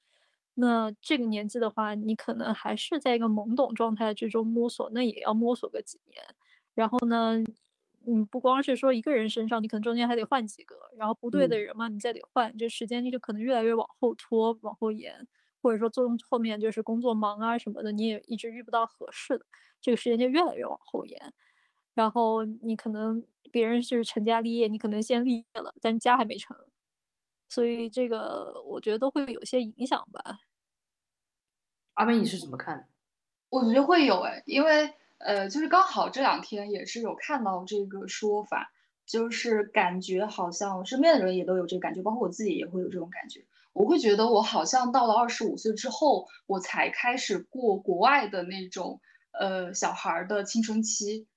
[0.56, 6.24] 那这个年纪的话，你可能还是在一个懵懂状态之中摸索，那也要摸索个几年。
[6.78, 7.40] 然后呢，
[8.06, 15.28] 你，不光是说一个人身上，你可能中间还得换几个，然后不对的人嘛，你再得换，这时间就可能越来越往后拖，往后延。
[15.60, 19.46] 或者说做后面就是工作忙啊什么的，你也一直遇不到合适的，
[19.82, 21.34] 这个时间就越来越往后延。
[21.96, 26.56] 然后你可能别人是成家立业，你可能先立业了，但家还没成，
[27.50, 30.42] 所以这个我觉得都会有些影响吧。
[31.96, 32.88] 阿妹，你是怎么看？
[33.50, 38.72] 我觉得会有哎，因为呃，就是刚好这两天也是有看到这个说法，
[39.06, 43.46] 就是感觉好像我身边的人也都有这个感觉，包括我自己也会有这种感觉。
[43.74, 49.02] 我会觉得我好像到了二十五岁之后，我才开始过国外的那种
[49.32, 51.28] 呃小孩的青春期，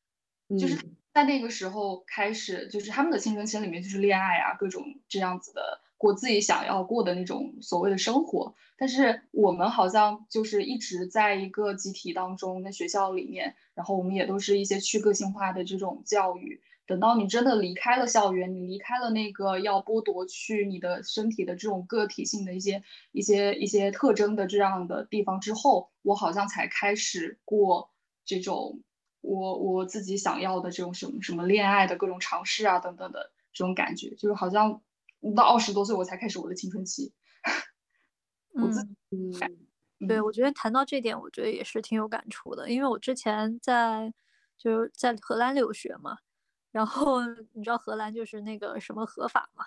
[0.59, 0.77] 就是
[1.13, 5.81] 在那个时候开始，就是他们的青春期里面就是恋爱啊，各种这样子的。
[6.01, 16.63] 过自己想要过的那种所谓的生活，但是我们好像就是一直在一个集体当中，在学校里面，然后我们也都是一些去个性化的这种教育。
[16.87, 22.83] 等到你真的离开了校园，你离开了那个要剥夺去你的身体的这种个体性的一些
[23.13, 27.91] 一些一些特征的这样的地方之后，我好像才开始过
[28.25, 28.81] 这种
[29.21, 34.81] 我我自己想要的这种什么什么恋爱的各种尝试啊等等的这种感觉，就是好像。
[35.37, 37.13] 到二十多岁我才开始我的青春期，
[38.55, 38.81] 我自
[39.11, 44.13] 嗯，对我觉得谈到这点，我觉得也是挺有感触的，因为我之前在
[44.57, 46.17] 就是在荷兰留学嘛，
[46.73, 47.21] 然后
[47.53, 49.65] 你知道荷兰就是那个什么合法嘛，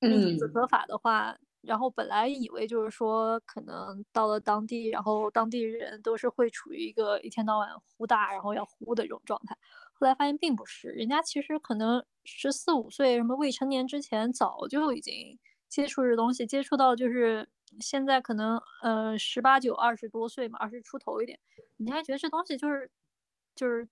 [0.00, 9.56] 嗯，合法的话，然后本来以为就是说可能到了当地，然后当地人都是会处于一个一天到晚呼大，然后要呼的这种状态。
[9.98, 15.36] 后来发现并不是，人家其实可能十四五岁，什么未成年之前早就已经
[15.68, 17.48] 接触这东西，接触到就是
[17.80, 21.38] 现在可能呃十八九二十多岁嘛，二十出头一点，
[21.78, 22.88] 你还觉得这东西就是
[23.56, 23.88] 就是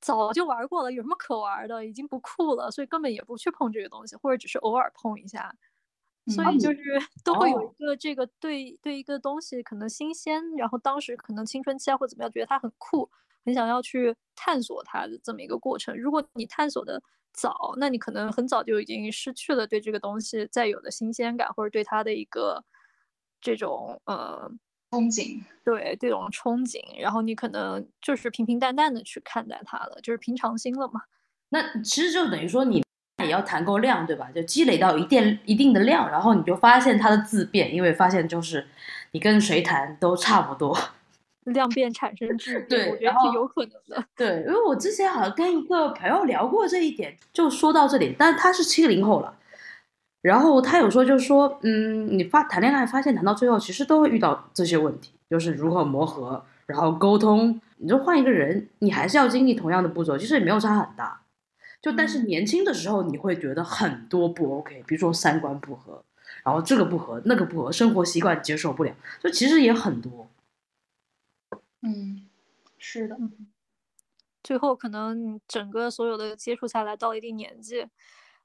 [0.00, 1.86] 早就玩过了，有什么可玩的？
[1.86, 5.54] 已经不酷了，所以根本也不去碰这个东西，或者只是偶尔碰一下，
[6.26, 6.78] 所以就是
[7.24, 13.10] 都会有一个这个对对一个东西可能新鲜，然后当时可能青春期啊或怎么样，觉得它很酷。
[13.44, 15.96] 很想要去探索它的这么一个过程。
[15.96, 22.64] 如果你探索的早，那你可能很早就已经失去了对这个东西再有的新鲜感，或者对它的一个
[23.40, 24.50] 这种呃
[24.90, 25.42] 憧憬。
[25.64, 31.02] 对这种憧憬，然后你可能就是平平淡淡的去看待它了，就是平常心了嘛。
[31.50, 32.82] 那其实就等于说你
[33.22, 34.30] 也要谈够量，对吧？
[34.34, 38.66] 就积累到一定一定的量，然后你就发现它的自变，因为发现就是
[39.12, 40.76] 你跟谁谈都差不多。
[41.52, 44.04] 量变产生质对，我觉得是有可能的。
[44.16, 49.34] 对，因为我之前好像跟一个朋友聊过这一点，就说到这里，但他是七零后了，
[50.22, 61.20] 然后他有说就是说，嗯，你发谈恋爱发现谈到最后，其实都会遇到这些问题，就是如何磨合，然后沟通，你就换一个人，你还是要经历同样的步骤，其实也没有差很大。
[61.82, 66.02] 就但是年轻的时候，你会觉得很多不 OK，比如说三观不合，
[66.44, 70.29] 然后这个不合，那个不合，生活习惯接受不了，就其实也很多。
[71.82, 72.28] 嗯，
[72.76, 73.16] 是的，
[74.42, 77.86] 最后可能整个所有的接触下来，到一定年纪，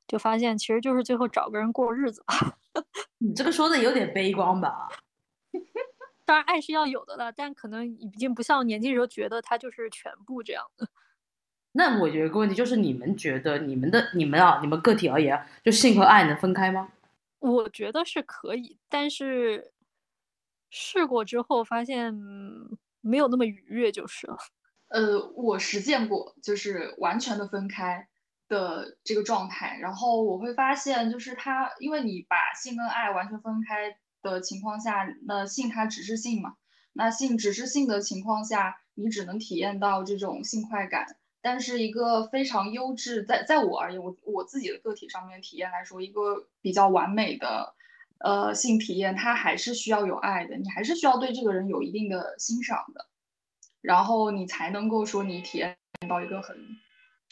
[0.07, 2.57] 就发现其实就是最后找个人过日子吧。
[3.19, 4.87] 你这个说的有点悲观吧？
[6.23, 10.87] 当然爱是要有的了，但可能已经不像年轻时候觉得它就是全部这样的。
[11.73, 16.93] 那我有一个问题，就是你们觉得你们的你们啊，你们个体而言，就性和爱能分开吗？
[17.39, 19.73] 我觉得是可以，但是
[20.69, 22.15] 试过之后发现。
[23.05, 24.35] 没有那么愉悦就是了。
[24.89, 28.07] 呃，我实践过，就是完全的分开
[28.47, 36.53] 的这个状态，然后我会发现，就是它，因为你把性跟爱完全分开的情况下，那性它只是性嘛，
[36.93, 47.75] 那性只是性的情况下，你只能体验到这种性快感，但是一个非常优质，在在我而言，我我自己的个体上面体验来说，一个比较完美的。
[48.19, 53.05] 呃，性体验它还是需要有爱的，你还是需要对这个人有一定的欣赏的，
[53.81, 56.55] 然后你才能够说你体验到一个很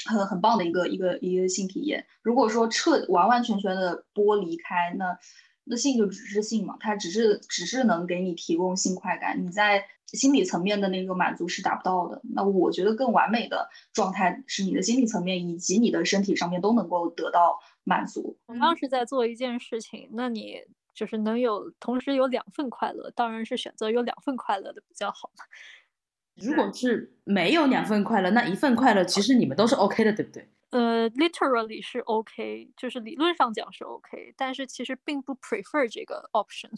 [0.06, 2.06] 很很棒的一个一个一个性体验。
[2.22, 5.18] 如果说彻完完全全的剥离开，那
[5.64, 12.22] 那性就只是性嘛，它只是只是能给你提供性快感，你在心理层面的那个满足是达不到的。
[12.36, 17.58] 那我觉得更完美的状态是你的心理层面以及你的身体上面都能够得到。
[17.84, 20.62] 满足，同样是在做一件事情，那你
[20.94, 25.44] 就是能有同时有两份快乐，当然是选择有两份快乐的比较好嘛。
[26.36, 30.50] 如果是没有两份快乐，那一份快乐其实你们都是 OK 的，对不对？
[30.72, 36.72] 呃，literally 是 OK，就是理论上讲是 OK，但是其实并不 prefer 这个 option。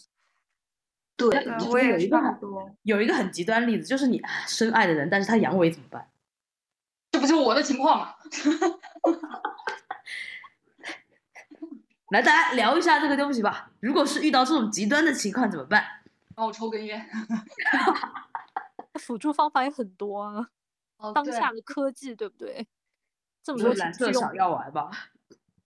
[1.15, 1.29] 对，
[1.69, 2.19] 我也有一个
[2.83, 6.09] 有一个很极端例子，就是你深爱的人，但是他阳痿怎么办？
[7.11, 8.13] 这不就我的情况吗？
[12.15, 13.69] 来，大家聊一下这个东西吧。
[13.81, 15.83] 如果是遇到这种极端的情况怎么办？
[16.33, 17.05] 帮我抽根烟。
[19.01, 20.49] 辅助方法也很多啊，
[21.13, 22.65] 当下的科技对不对？
[23.43, 24.89] 这么多蓝色小药丸吧。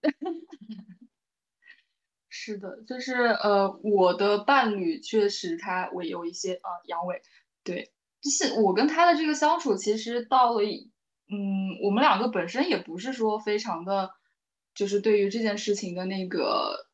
[2.29, 7.21] 是的，就是呃，我的伴侣确实他我有一些呃阳痿，
[7.63, 7.91] 对，
[8.21, 14.15] 就是我跟他的这个相处，其实到了嗯，我们两个本身也不是说非常的，
[14.73, 16.87] 就是对于这件事情的那个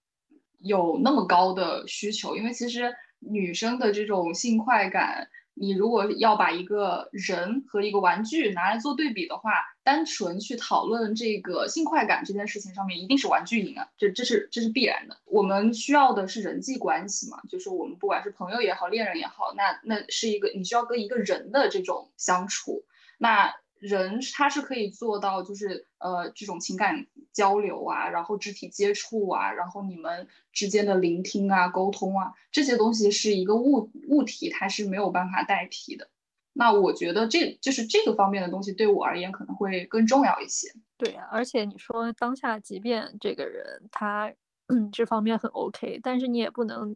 [0.60, 5.28] 有那么高的需求，因为其实女生的这种性快感。
[5.58, 9.54] 你如果要把一个人和一个玩具拿来做对比的话，
[9.84, 15.16] 单纯去讨论这个性快感这件事情上面，一定是玩具赢啊，这这是这是必然的。
[15.24, 22.84] 我们需要的是人际关系嘛，就是我们不管是朋友也好，恋人也好，那那是一个你需要跟一个人的这种相处，
[23.18, 23.54] 那。
[23.88, 36.10] 人他是可以做到，就是呃这种情感交流啊，然后肢体接触啊，然后你们之间的聆听啊、沟通啊，这些东西是一个物物体，它是没有办法代替的。
[36.54, 40.68] 那我觉得这就是这个方面的东西对我而言可能会更重要一些。
[40.98, 44.34] 对呀，而且你说当下，即便这个人他
[44.68, 46.96] 嗯 这方面很 OK，但是你也不能。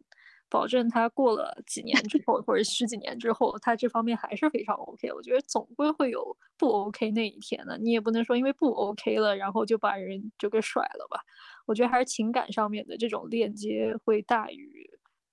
[0.50, 5.12] 保证他过了几年之后，或者十几年之后，他这方面还是非常 OK。
[5.12, 11.20] 我觉得总归会有不 OK 那一天的，你也不能说因为不 OK 了，然后就把人就给甩了吧。
[11.66, 14.90] 我觉得还是情感上面的这种链接会大于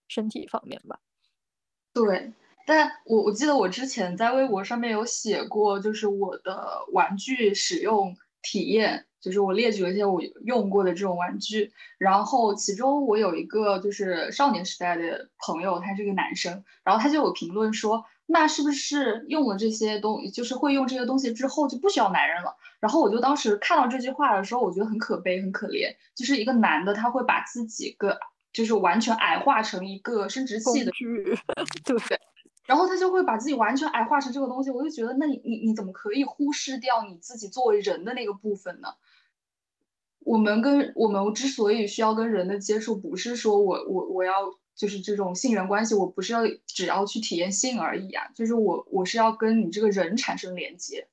[0.07, 0.99] 身体方面吧。
[1.93, 2.32] 对，
[2.68, 9.06] 但我我记得我之前在微博上面有写过，就是我的玩具使用体验。
[9.20, 22.55] 就是我列举了一些我用过的这种玩具，然后其中我有一个就是少年时代的朋友，他是个男生，然后他就有评论说，那是不是用了这些东，就是会用这些东西之后就不需要男人了？
[22.80, 28.20] 然后我就当时看到这句话的时候，我觉得很可悲，很可怜，就是一个男的他会把自己个
[28.53, 30.91] 就是完全矮化成一个生殖器的，
[31.84, 32.20] 对。
[32.68, 38.89] 然后他就会把自己完全矮化成这个东西，我就觉得，那你你你怎么可以忽视掉你自己作为人的那个部分呢？
[40.28, 44.34] 我们跟我们之所以需要跟人的接触，不是说我我我要
[44.75, 51.07] 就是这种性缘关系，我不是要只要去体验性而已啊，就是我我是要跟你这个人产生连接。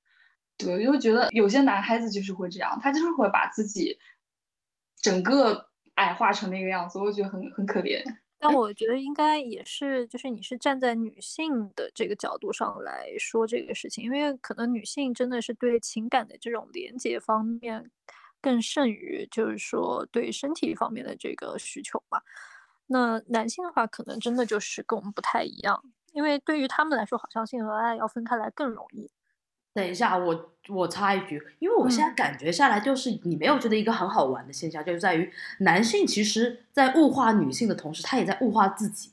[0.58, 3.96] 对，因为觉得有些男孩子就是会这样，他就是会把自己
[5.00, 8.02] 整个矮化成那个样子，我觉得很很可怜。
[8.40, 17.90] 但我觉得应该也是，就是你是站在女性的这个角度上来说这个事情，因为可能女性真的是对情感的这种连接方面
[18.44, 22.22] 更胜于就是说对身体方面的这个需求吧。
[22.88, 25.82] 那男性的话，可能真的就是跟我们不太一样，
[26.12, 29.10] 因为对于他们来说，好像性和爱要分开来更容易。
[29.72, 39.12] 等一下，我我插一句，因为我现在感觉下来，就是你没有觉得一个很好玩的现象，就是在于男性其实，在物化女性的同时，他也在物化自己。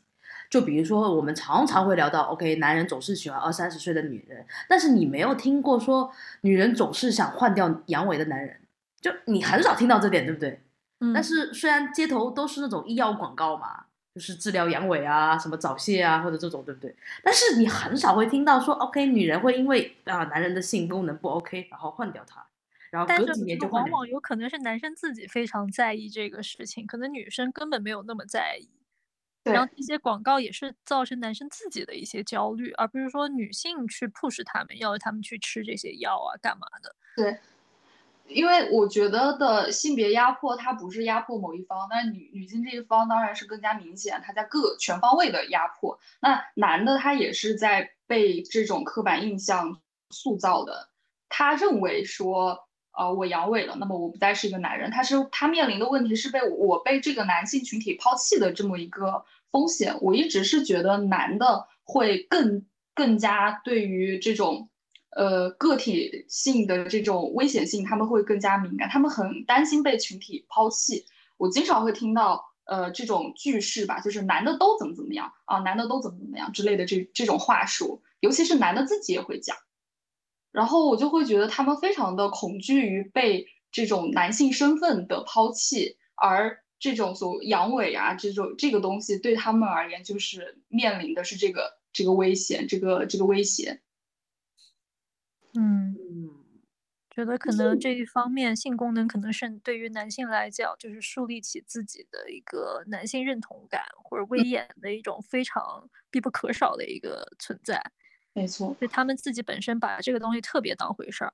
[0.50, 6.12] 就比如说，我们常常会聊到，OK，男人总是喜欢二三十岁的女人，但是你没有听过说，
[6.42, 8.60] 女人总是想换掉阳痿的男人，
[9.02, 10.62] 就你很少听到这点，对不对？
[11.00, 11.12] 嗯。
[11.14, 13.86] 但是虽然街头都是那种医药广告嘛。
[14.14, 16.94] 就是治疗阳痿啊，什么早泄啊，或者这种，对不对？
[17.24, 22.46] 但是你很少会听到说，OK，女人会因为啊男人的性功能不 OK，然后换掉他，
[22.90, 28.68] 然后隔几年就往往有可能是男生自己非常在意这个事情，可能女生根本没有那么在意。
[29.46, 36.94] 然后这些广告也是造成男生自己的一些焦虑，而不是说女性去 push 他们，要他们去吃这些药啊，干嘛的？
[37.16, 37.40] 对。
[38.34, 46.00] 因为我觉得的性别压迫，它不是压迫某一方，那女女性这一方当然是更加明显，它在各全方位的压迫。
[46.20, 49.80] 那男的他也是在被这种刻板印象
[50.10, 50.90] 塑造的，
[51.30, 52.68] 他认为说，
[52.98, 59.98] 呃，我阳痿了，那么我不再是一个男人，他是他面临的问题是被我被这个男性群体抛弃的这么一个风险。
[60.02, 62.66] 我一直是觉得男的会更
[62.96, 64.70] 更加对于这种。
[65.16, 71.06] 呃，个体性的这种危险性，他们会更加敏感，他们很担心被群体抛弃。
[71.38, 79.58] 我经常会听到，呃，这种句式吧，就是男的都怎么怎么样啊，男的都怎么怎么样之类的这这种话术，尤其是男的自己也会讲。
[80.52, 93.82] 然后我就会觉得他们非常的恐惧于被这种男性身份的抛弃，而这种所阳痿啊，这种这个东西对他们而言，就是面临的是这个这个危险，这个这个威胁。
[95.54, 95.98] 嗯
[97.26, 107.82] 觉得可能这一方面性功能可能是对于男性来讲，就是树立起自己的一个男性认同感或者威严的一种非常必不可少的一个存在。
[108.34, 111.34] 没错，就他们自己本身把这个东西特别当回事儿。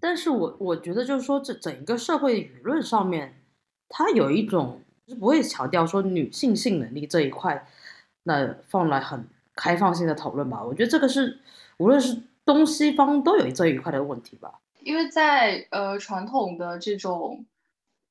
[0.00, 3.42] 但是我我觉得就是说，这整一个社会舆论上面，
[3.88, 7.66] 它有一种是不会强调说女性性能力这一块。
[8.24, 10.64] 那放来很开放性的讨论吧。
[10.64, 11.38] 我觉得这个是
[11.76, 14.60] 无论是东西方都有这一块的问题吧。
[14.84, 17.46] 因为在呃传统的这种，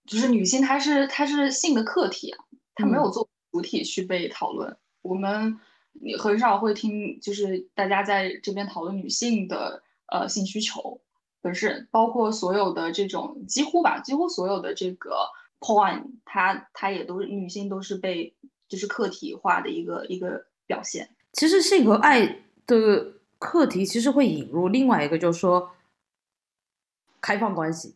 [0.07, 2.43] 就是女性她是她是性的客体啊，
[2.73, 4.75] 她没有做主体去被讨论。
[5.03, 5.59] 我们
[5.91, 10.99] 你很少会听，就是大家在这边讨论女性的呃性需求
[11.41, 15.15] 本身，包括所有的这种几乎吧，几乎所有的这个
[15.59, 18.33] point，它它也都是女性都是被
[18.67, 21.07] 就是客体化的一个一个表现。
[21.33, 25.69] 其实性和爱的课题其实会引入另外一个，就是说。
[27.23, 27.95] 开放关系，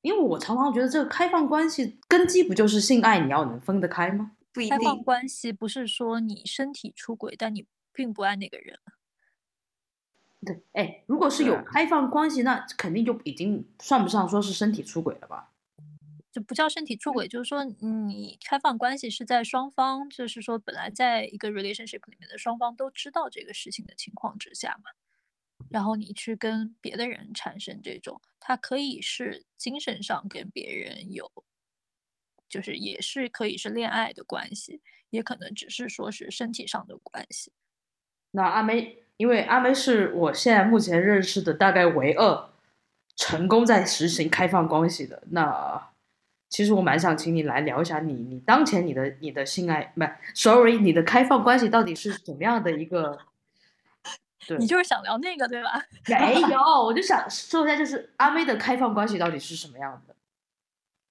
[0.00, 4.32] 因为我常常觉得这个开放关系根基不就是性爱你要能分得开吗？
[4.50, 4.78] 不一定。
[4.78, 8.78] 开放关系不是说你身体出轨，但你并不爱那个人。
[10.46, 15.50] 对，哎，如果是有开放关系，那肯定就已经算不上说是身体出轨了吧？
[16.32, 24.90] 就不叫身体出轨，就是说你开放关系是在双方，就是说本来在一个 relationship 里面的双方都知道这个事情的情况之下嘛。
[25.72, 31.30] 然后你去跟别的人产生这种，他可以是精神上跟别人有，
[32.48, 37.52] 就是也是可以是恋爱的关系，也可能只是说是身体上的关系。
[38.32, 42.50] 那阿梅，因为阿梅是我现在目前认识的大概唯二
[43.16, 45.22] 成功在实行开放关系的。
[45.30, 45.90] 那
[46.48, 50.04] 其实我蛮想请你来聊一下你你当前你的你的性爱，不
[50.34, 53.18] ，sorry，你的开放关系到底是怎么样的一个？
[54.58, 55.82] 你就是想聊那个对吧？
[56.08, 60.14] 没有，我就想说一下，就是阿妹的开放关系到底是什么样的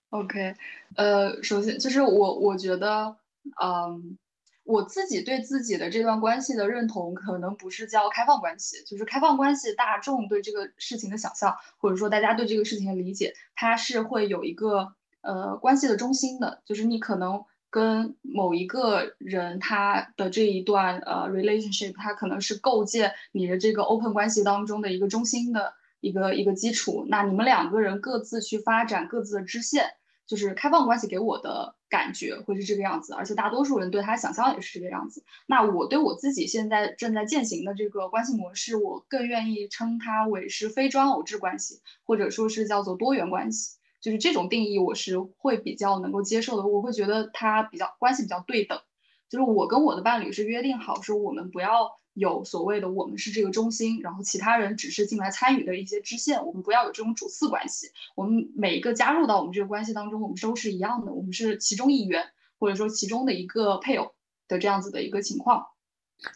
[0.10, 0.56] ？OK，
[0.96, 3.16] 呃，首先就是我我觉得，
[3.62, 4.18] 嗯，
[4.64, 17.44] 我自己对自己的这段关系的认同，可能不是叫开放关系，就是开放关系，大众对这个事情的想象，或者说大家对这个事情的理解，它是会有一个呃关系的中心的，就是你可能。
[17.72, 27.06] 跟某一个人他的这一段呃 relationship，他可能是构建你的这个 open 关系当中的一个中心的一个一个基础。
[27.08, 29.86] 那你们两个人各自去发展各自的支线，
[30.28, 35.24] 就是开放关系给我的感觉会是这个样子，而且大多数人对他想象也是这个样子。
[35.48, 43.78] 那我对我自己现在正在践行的这个关系模式，我更愿意称它为是非专偶制关系，或者说是叫做多元关系。
[44.02, 46.66] 就是这种定义，我是会比较能够接受的。
[46.66, 48.82] 我会觉得它比较关系比较对等，
[49.30, 57.92] 就是我跟我的伴侣是约定好说，我们不要有所谓的我们是这个中心，然后其他人只是进来参与的一些支线，我们不要有这种主次关系。
[58.16, 62.26] 我们每一个加入到我们这个关系当中，我们都是一样的，我们是其中一员，
[62.60, 64.14] 或者说其中的一个配偶
[64.48, 65.68] 的这样子的一个情况。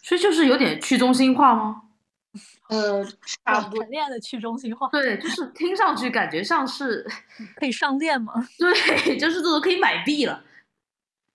[0.04, 1.82] 所以就是有点去中心化吗？
[2.70, 3.04] 呃，
[3.44, 3.82] 差不多。
[3.84, 7.06] 谈恋爱的去中心化，对，就是听上去感觉像是
[7.56, 8.34] 可以上链吗？
[8.58, 10.44] 对，就是这种可以买币了。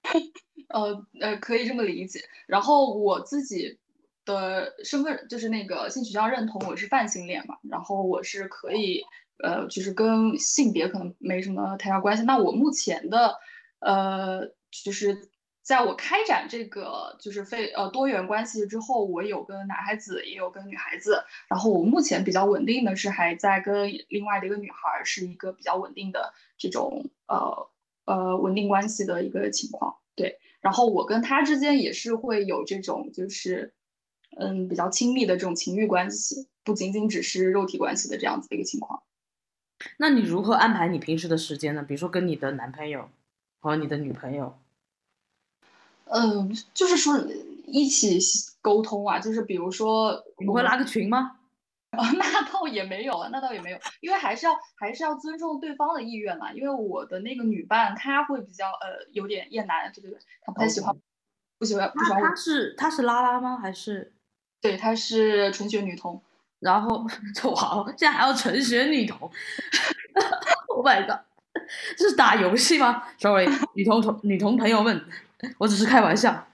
[0.69, 2.21] 呃呃，可以这么理解。
[2.47, 3.79] 然后我自己
[4.25, 7.57] 的身份就是那个性取向认同，我是泛性恋嘛。
[7.69, 9.03] 然后我是可以，
[9.43, 12.23] 呃，就是跟性别可能没什么太大关系。
[12.25, 13.37] 那我目前的，
[13.79, 14.47] 呃，
[14.85, 15.29] 就是。
[15.63, 21.23] 在我开展这个就是非呃多元关系之后，我有跟男孩子，也有跟女孩子。
[21.49, 27.69] 然后我目前比较稳定的是还在跟另外的一个女孩，是一个比较稳定的这种呃
[28.07, 29.97] 呃稳定关系的一个情况。
[30.17, 33.75] 对，然后我跟他之间也是会有这种就是
[34.39, 39.03] 嗯比较亲密的这种情欲关系，不仅仅只是肉体关系的这样子的一个情况。
[39.99, 41.83] 那你如何安排你平时的时间呢？
[41.83, 43.11] 比如说跟你的男朋友
[43.61, 44.59] 和你的女朋友。
[46.13, 47.19] 嗯，就是说
[47.67, 48.19] 一起
[48.61, 51.37] 沟通啊，就是比如说，你会拉个群吗？
[51.91, 56.53] 啊， 那倒也没有啊，那倒也没有，因为还是要还是要尊重对方的意愿嘛。
[56.53, 60.95] 因为我的那个女伴，她会比较呃有点厌男，对对对，她不太喜欢，
[61.59, 62.23] 不喜欢不喜欢。
[62.23, 63.59] 她是她是拉拉吗？
[63.61, 64.13] 还是？
[64.61, 66.21] 对，她是纯血女同。
[66.61, 67.07] 然后
[67.53, 69.19] 哇， 现在还要纯血女同，
[70.69, 71.21] Oh my god，
[71.97, 75.03] 这是打游戏吗？Sorry，女同同女同朋友们。
[75.59, 76.47] 我只是开玩笑，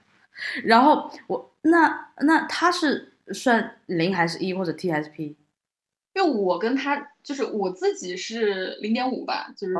[0.63, 5.35] 然后我那那他是算零还是一或者 T 还是 P？
[6.13, 9.75] 因为我跟他就是我自己是零点五吧，就是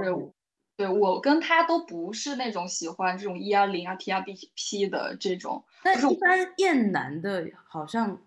[0.75, 5.63] 对我跟他都不是那种喜欢这种一啊零啊 T 啊 B P 的这种。
[5.81, 8.21] 但一般厌男的好像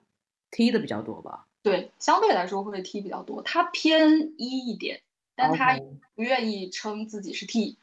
[0.50, 1.46] T 的比较多吧？
[1.62, 5.02] 对，相对来说会 T 比较多，他偏一一点，
[5.36, 5.78] 但他
[6.16, 7.78] 不愿意称自己是 T。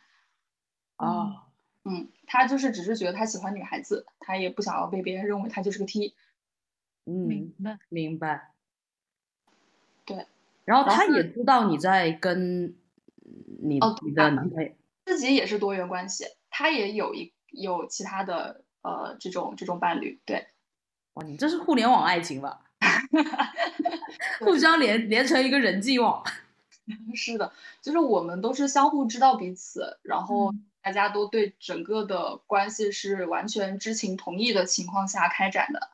[0.98, 1.08] 啊。
[1.08, 1.36] 嗯，
[2.26, 6.16] 他就是只是觉得他喜欢女孩子，他也不想要被别人认为他就是个 T。
[7.06, 8.52] 嗯，明白明白。
[10.06, 10.26] 对，
[10.66, 12.76] 然后他也知道你在跟
[13.62, 14.72] 你你的男朋友，
[15.06, 20.20] 自己也是多元关系，他也有一有其他的呃这种这种伴侣。
[20.26, 20.48] 对，
[21.14, 22.62] 哇，你这是互联网爱情吧？
[24.40, 26.24] 互相连连成一个人际网。
[27.16, 30.54] 是的，就是我们都是相互知道彼此，然后
[30.88, 35.90] 大家都对整个的关系是完全知情同意的情况下开展的。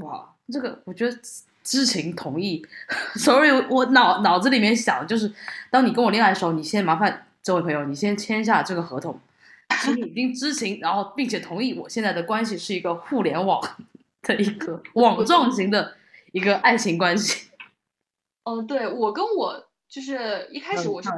[0.00, 1.18] 哇，这个我觉得
[1.62, 2.66] 知情同意。
[3.16, 5.30] Sorry，我脑脑子里面想就是，
[5.70, 9.20] 当你跟我恋爱的时候，你先麻烦这位朋友，你先签下这个合同，
[9.94, 13.60] 你已经知情，然后并且同意我现在的关系是一个互联网
[14.22, 15.94] 的一个网状型的
[16.32, 17.50] 一个爱情关系。
[18.44, 21.10] 嗯，对我跟我就是一开始我是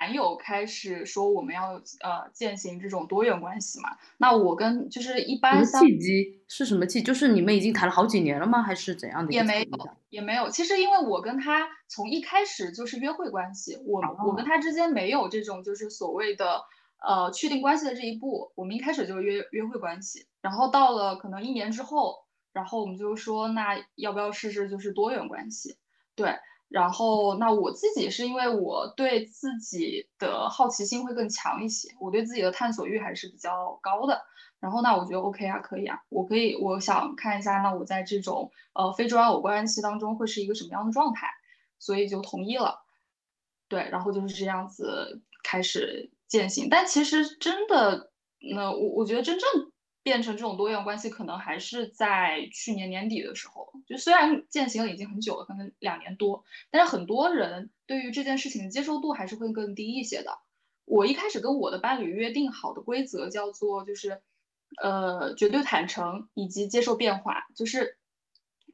[0.00, 7.02] 男友开始说我们要呃践行这种多元关系嘛，那我跟就是一般契机是什么契？
[7.02, 8.62] 就是你们已经谈了好几年了吗？
[8.62, 9.32] 还是怎样的？
[9.32, 10.48] 也没有，也没有。
[10.48, 16.62] 其实因为我跟他从一开始就是约会关系，我我跟他之间没有这种就是所谓的
[17.04, 25.76] 呃确定关系的这一步，我们一开始就是约约会关系，然后到了可能一年之后，然后我们就说那要不要试试就是多元关系？
[26.14, 26.36] 对。
[26.68, 34.20] 然后，那我自己是因为我对自己的好奇心会更强一些，我对自己的探索欲还是比较高的。
[34.60, 41.28] 然后，那我觉得 OK 啊，可以啊，我可以，我想看一下，那我在这种呃非专偶关系当中会是一个什么样的状态，
[41.78, 42.84] 所以就同意了。
[43.68, 46.68] 对，然后就是这样子开始践行。
[46.68, 48.10] 但其实真的，
[48.54, 49.72] 那我我觉得真正。
[50.08, 53.70] 变成这种多元关系，可能还是在去年年底的时候。
[53.86, 60.38] 就虽然践行了已经很久了，可能两年多，但是很多人对于这件事情的接受度还是会更低一些的。
[60.86, 64.22] 我一开始跟我的伴侣约定好的规则叫做，就是，
[64.82, 67.46] 呃，绝对坦诚以及接受变化。
[67.54, 67.98] 就是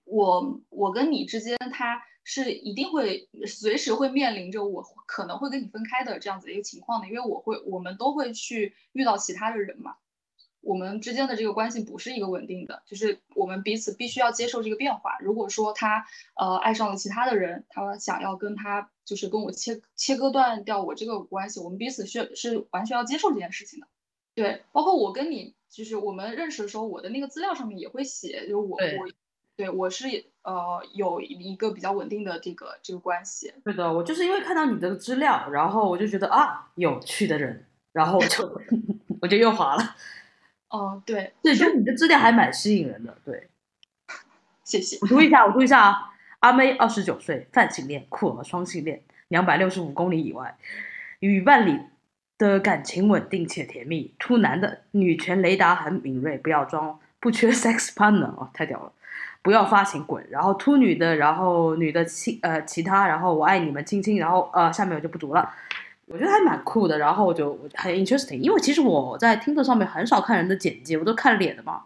[0.05, 9.97] 我我跟你之间，他是一定会随时会面临着我可能会跟你分开的这样子的一个情况的，因为我会我们都会去遇到其他的人嘛。
[10.65, 15.19] 我们之间的这个关系不是一个稳定的，就是我们彼此必须要接受这个变化。
[15.21, 23.87] 如果说他呃爱上了其他的人，他想要跟他就是跟我切切割断掉我这个关系，我们彼此需是完全要接受这件事情的。
[24.35, 29.13] 对，包括我跟你，就是我们认识的时候，我的那个资料上面也会写，就是我我
[29.57, 33.53] 对我是呃有一个比较稳定的这个这个关系。
[33.63, 38.61] 对的，我就是因为看到你的资料，然后我就觉得啊有趣的人，然后我就
[39.21, 39.95] 我就又滑了。
[40.75, 43.47] 哦，对，对，就你的资料还蛮吸引人的，对，
[44.65, 44.99] 谢谢。
[45.03, 46.11] 我读一下，我读一下啊。
[46.41, 50.57] 阿妹二十九岁，泛性恋，酷儿双性恋，两百六十五公里以外，
[51.21, 51.81] 与伴侣
[52.37, 54.13] 的感情稳定且甜蜜。
[54.19, 58.93] 突男的，女权雷达很敏锐，不要装，不缺 sex partner 哦，太屌了，
[59.43, 60.27] 不要发情滚。
[60.29, 65.55] 然后秃女的，然后女的亲呃其他，然后我爱你们亲亲，然后呃下面我就不读了。
[66.07, 71.85] 我觉得还蛮酷的，然后我就很 interesting，因为其实我在听课上面很少看人的简介，我都看脸的嘛。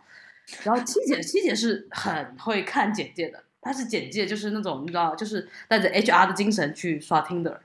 [0.65, 7.61] 然后七姐，七姐是很会看简介的，她是简介就是那种你知道，就是带着 HR 的精神去刷听的。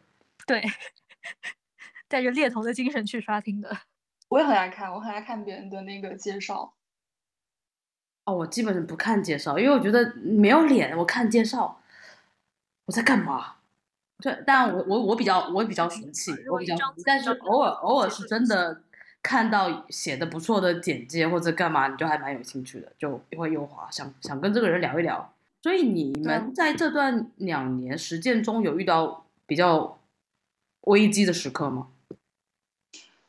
[0.45, 0.61] 对，
[2.07, 3.77] 带着猎头的精神去刷听的。
[4.27, 6.73] 我也很爱看，我很爱看别人的那个介绍。
[8.25, 11.81] 哦，我基本上不看介绍，因为我觉得没有脸，我看介绍，
[12.85, 13.55] 我在干嘛？
[14.19, 18.81] 对，但我我我比较我比较俗气，我比较，但是偶尔偶尔是真的
[19.21, 25.33] 看到写的不错的简介或者干嘛，你就还蛮有兴趣的，就会又滑，想想跟这个人聊一聊。
[25.61, 29.99] 所以你们在这段两年实践中有遇到比较
[30.81, 31.89] 危机的时刻吗？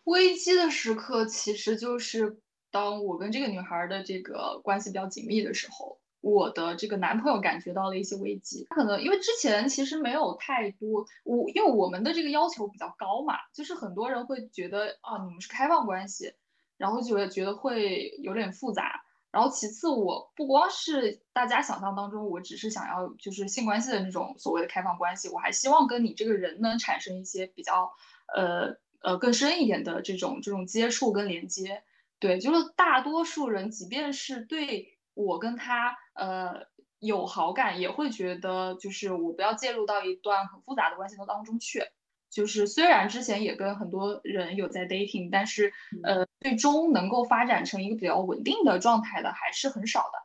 [0.05, 2.37] 危机的时刻其实就是
[2.71, 5.99] 当我跟这个女孩的这个关系比较紧密的时候。
[6.25, 16.33] 我的这个男朋友感觉到了一些危机，他可能因为之前其实没有太多，我因为我们的这个要求比较高嘛，就是很多人会觉得啊，你们是开放关系，
[16.79, 19.05] 然后就会觉得会有点复杂。
[19.31, 27.93] 然后其次，我不光是大家想象当中，我只是想要就是性关系的那种所谓的开放关系，我还希望跟你这个人能产生一些比较
[28.35, 31.83] 呃呃更深一点的这种这种接触跟连接。
[32.19, 34.93] 对，就是大多数人，即便是对。
[35.17, 36.67] 我跟他呃
[36.99, 41.83] 有好感，也会觉得就是我不要介入到一段很复杂的关系当中去。
[42.31, 50.19] 就是虽然之前也跟很多人有在 dating，但是呃最终能够发展成一个比较稳定的状态的还是很少的。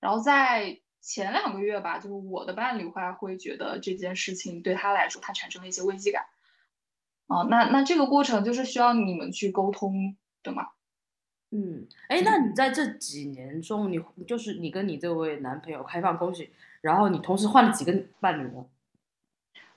[0.00, 6.24] 然后在前两个月吧，就是我的伴侣话会觉得这件事情对他来说，他产生了一些危机感。
[7.26, 10.68] 哦，那那这个过程就是需要你们去沟通的嘛？
[11.52, 18.64] 嗯，哎，那你在这几年中，你就是你跟你这位男朋友开放关系，然后你同时换了几个伴侣呢？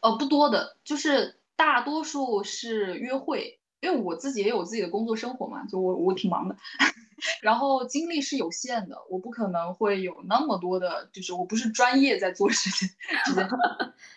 [0.02, 6.56] 呃，不多的，就是大多数是约会，因为我自己也有自己的工作生活嘛，就我我挺忙的，
[7.42, 12.90] 然后精力是有限的，我不可能会有那么多的，就是我不是专业在做事情，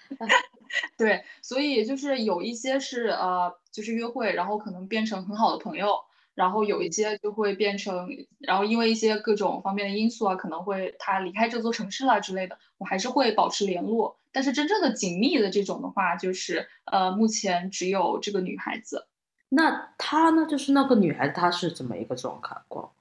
[0.99, 6.01] 对，所以就是有一些是呃，就是约会，然后可能变成很好的朋友，
[6.37, 8.09] 然后有一些就会变成，
[8.39, 14.19] 然后因为一些各种方面的因素啊，可能会他离开这座城市啦之类的，我还是会保持联络。
[14.33, 19.07] 但是真正的紧密的这种的话，就是呃，目前只有这个女孩子。
[19.49, 20.45] 那她呢？
[20.45, 22.93] 就是那个女孩子，她是怎么一个状况？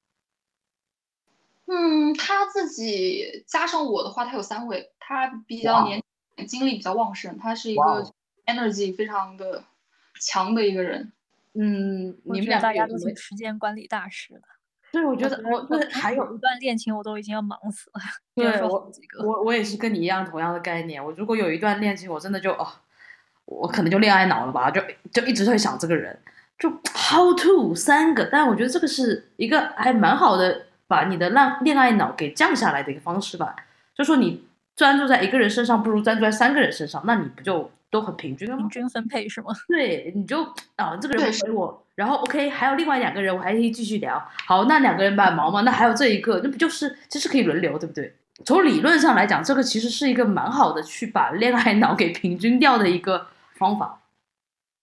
[1.65, 6.01] 嗯，她自己加上我的话，她有三位，她比较年
[6.47, 8.13] 精力比较旺盛，她是一个
[8.45, 9.65] energy 非常的
[10.21, 11.11] 强的一个人。
[11.57, 14.41] 嗯，你们俩大家都是时间管理大师的。
[14.91, 18.01] 对，我觉得我那还有一段恋情，我都已经要忙死了。
[18.35, 18.91] 对我，
[19.23, 21.03] 我我也是跟你一样同样的概念。
[21.03, 22.67] 我如果有一段恋情，我真的就哦，
[23.45, 24.81] 我可能就恋爱脑了吧，就
[25.11, 26.17] 就一直会想这个人，
[26.59, 28.27] 就 how to 三个。
[28.31, 33.55] 但我觉得这个是一个还蛮好的，把你的让恋爱脑给降下来的一个方式吧。
[33.93, 34.45] 就说你
[34.75, 37.71] 专注在一个人身上，不如专注在三个人身上，那你不就？
[37.95, 38.45] 都很平均？
[38.57, 39.53] 平均分配是吗？
[39.69, 40.43] 对，你就
[40.75, 44.21] 啊，这个人回我，然后 OK，还有另外两个人，我还可以继续聊。
[44.45, 45.61] 好，那两个人蛮忙吗？
[45.61, 48.13] 那还有这一个，那不就是其实可以轮流，对不对？
[48.43, 54.01] 从理论上来讲，这个其实是一个蛮好的去把恋爱脑给平均掉的一个方法。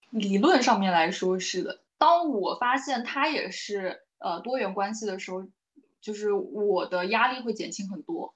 [0.08, 1.80] 理论上面来说是的。
[1.98, 5.46] 当我发现他也是呃多元关系的时候，
[6.00, 8.34] 就是我的压力会减轻很多。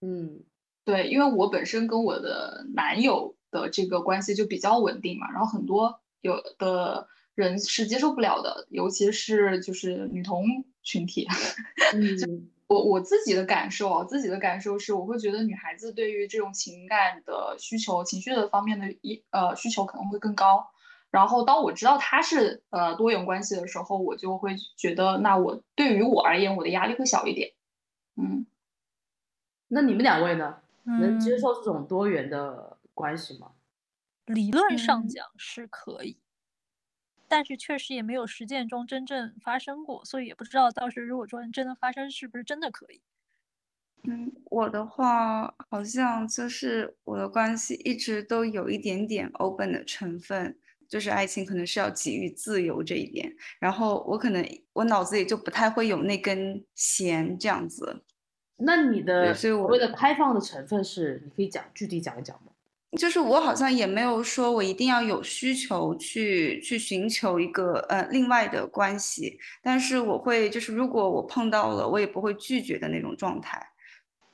[0.00, 0.40] 嗯，
[0.84, 3.35] 对，因为我本身跟我的男友。
[3.56, 10.44] 的这个关系就比较稳定嘛，然后很多有的人是接受不了的，尤其是就是女同
[10.82, 11.26] 群体。
[12.68, 20.66] 我我自己的感受，自己的感受是，我会觉得女孩子对于这种情感的需求、情绪的方面的一呃需求可能会更高。
[21.10, 27.52] 然后当我知道他是呃多元关系的时候，我就会觉得，那我对于我而言，我的压力会小一点。
[28.16, 28.46] 嗯，
[29.68, 30.56] 那你们两位呢？
[30.88, 32.75] 能接受这种多元的？
[32.96, 33.52] 关系吗？
[34.24, 36.18] 理论上讲是可以，
[37.28, 43.02] 但是确实也没有实践中真正发生过，所以也不知道到时如果说真的发生，是不是真的可以。
[44.08, 58.04] 嗯，我的话好像就是我的关系一直都有一点点 open 的成分，就是爱情可能是要给予自由这一点，然后我可能我脑子里就不太会有那根弦这样子。
[58.56, 62.52] 那你的所谓的开放的成分是，你可以讲具体讲一讲吗？
[62.96, 73.64] 就是我好像也没有说我一定要有需求去去寻求一个呃另外的关系，但是我会就是如果我碰到了，我也不会拒绝的那种状态。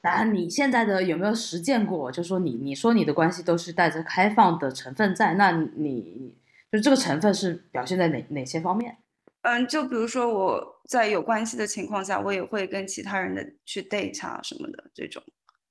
[0.02, 2.10] 那你现在的有没有实践过？
[2.10, 6.34] 就说你你说你的关系都是带着开放的成分在，那你
[6.72, 8.96] 就这个成分是表现在哪哪些方面？
[9.42, 15.22] 嗯，就比如说我在有关系的情况下，我也会跟其他人的去 date 啊什么的这种。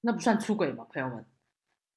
[0.02, 1.26] 那不算出轨吗，朋友们？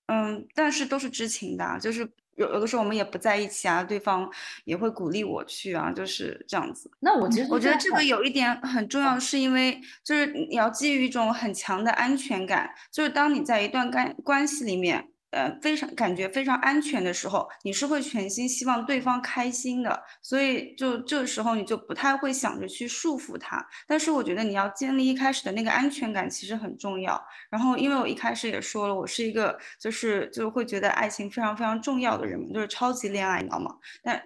[0.06, 4.30] 嗯，但是都是知情的，就是有有的时候我们也不在一起啊，对方
[4.64, 6.90] 也会鼓励我去啊，就是这样子。
[7.00, 15.08] 那我我觉得这个有一点很重要，是因为就是你要基于一种很强的安全感，就是当你在一段关关系里面。
[15.34, 23.66] 呃，非常感觉非常安全的时候，你是会全心希望对方开心的，所以就这个时候你就不太会想着去束缚他。
[23.88, 27.20] 但是我觉得你要建立一开始的那个安全感其实很重要。
[27.50, 33.74] 然后因为我一开始也说了，我是一个就是就会觉得爱情非常非常重要的人，就是超级恋爱脑嘛。
[34.02, 34.22] 但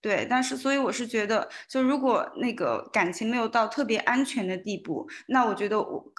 [0.00, 6.12] 对，但是所以我是觉得，就如果那个感情没有到特别安全的地步，那我觉得我。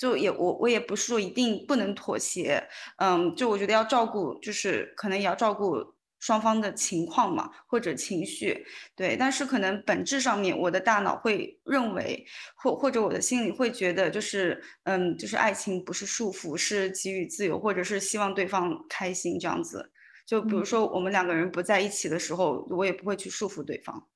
[0.00, 5.76] 就也我我也不是说一定不能妥协，嗯，就我觉得要照顾，就是可能也要照顾
[6.20, 8.64] 双方的情况嘛，或者情绪，
[8.96, 12.24] 对，但是可能本质上面，我的大脑会认为，
[12.56, 19.92] 或或者我的心里会觉得，就是嗯，就是爱情不是束缚，是给予自由，或者是希望对方开心这样子。
[20.26, 24.06] 就比如说我们两个人不在一起的时候，我也不会去束缚对方。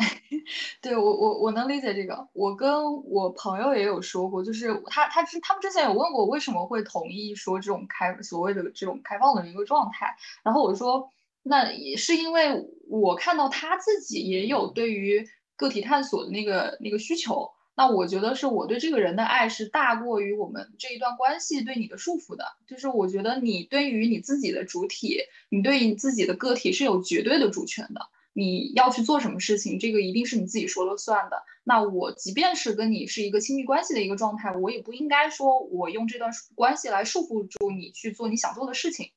[0.80, 11.10] 对我我我能理解这个，我跟我朋友也有说过，就是他他之他们之前有问过我为什么会同意说这种开所谓的这种开放的一个状态，然后我说
[11.42, 25.18] 那也是因为我看到他自己也有对于个体探索的那个那个需求，那我觉得是我对这个人的爱是大过于我们这一段关系对你的束缚的，就是我觉得你对于你自己的主体，
[25.50, 28.08] 你对你自己的个体是有绝对的主权的。
[28.32, 31.42] 你要去做什么事情，这个一定是你自己说了算的。
[31.64, 39.10] 那我即便是跟你是一个亲密关系的一个状态，我也不应该说我用这段关系来束缚住你去做你想做的事情。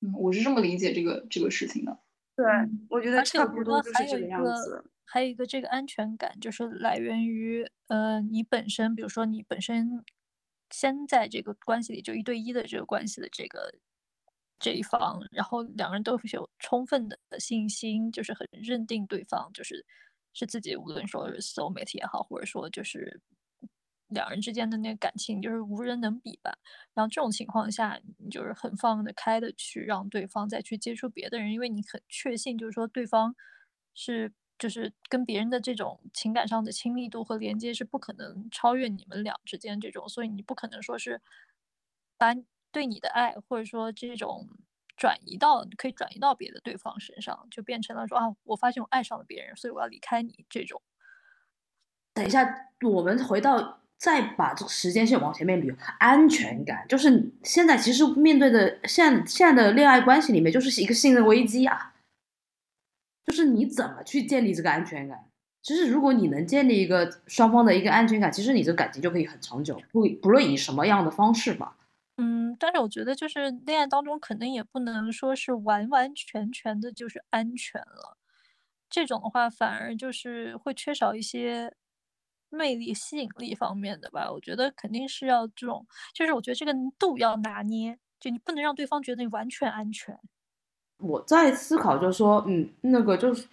[0.00, 1.98] 嗯，我是这么理解这个这个事情的。
[2.34, 2.44] 对，
[2.90, 4.84] 我觉得差不多就是这个样子。
[5.04, 10.04] 还有一个这个安全感就是来源于呃你本身，比如说你本身
[10.70, 13.72] 先在这个关系里就一对一的这个关系的这个
[14.58, 19.84] 这一方，然后两个人都有充分的信心，就是很认定对方就是
[20.32, 23.20] 是自己，无论说是 soul mate 也好，或者说就是。
[24.10, 26.56] 两人之间的那个感情就是无人能比吧。
[26.94, 33.34] 然后这种情况下，你就是很放得开的去让对方再去接触别的人，因为你很确信，就是说对方
[33.94, 41.20] 是就是跟别人的这种情感上的亲密度和连接是不可能超越你们俩之间这种，所以你不可能说是
[42.16, 42.32] 把
[42.76, 44.46] 对你的爱或者说这种
[44.98, 50.82] 转移到可以转移到别的对方身上，就变成了说啊，我发现我爱上了别人，所以我要离开你这种。
[52.12, 53.80] 等一下，我们回到。
[53.98, 61.94] 再把这个时间线往前面捋，安全感就是现在其实面对的现现在的恋爱关系里面就是一个信任危机啊，
[63.24, 65.24] 就是你怎么去建立这个安全感？
[65.62, 71.74] 其实如果你能建立一个双方的一个安全感，其实你这感情就可以很长久，不不论以什么样的方式吧。
[72.18, 78.16] 嗯，但是我觉得就是恋爱当中肯定也不能说是完完全全的就是安全了，
[78.90, 81.74] 这种的话反而就是会缺少一些。
[82.48, 90.16] 魅力、吸引力方面的吧，我觉得肯定是要这种，就是我觉得这个度要拿捏，就你不能让对方觉得你完全安全。
[90.98, 93.48] 我在思考，就是说，嗯，那个就是，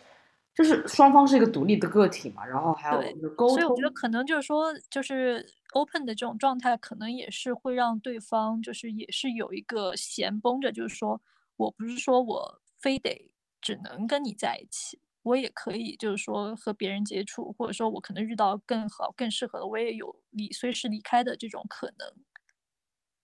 [0.54, 3.56] 就是双方是一个独立的个体嘛，然后还有沟通。
[3.58, 5.44] 所以我觉得可能就是说，就是
[5.74, 11.22] open 的这种状态，可能也是会让对方就是也是有一个弦绷着，就是说
[11.58, 13.30] 我不是说我非得
[13.62, 15.00] 只能跟你在一起。
[15.24, 22.14] 我也可以，就是说和别人接触，或者说我可能遇到更好、更适合的，我也有离随时离开的这种可能。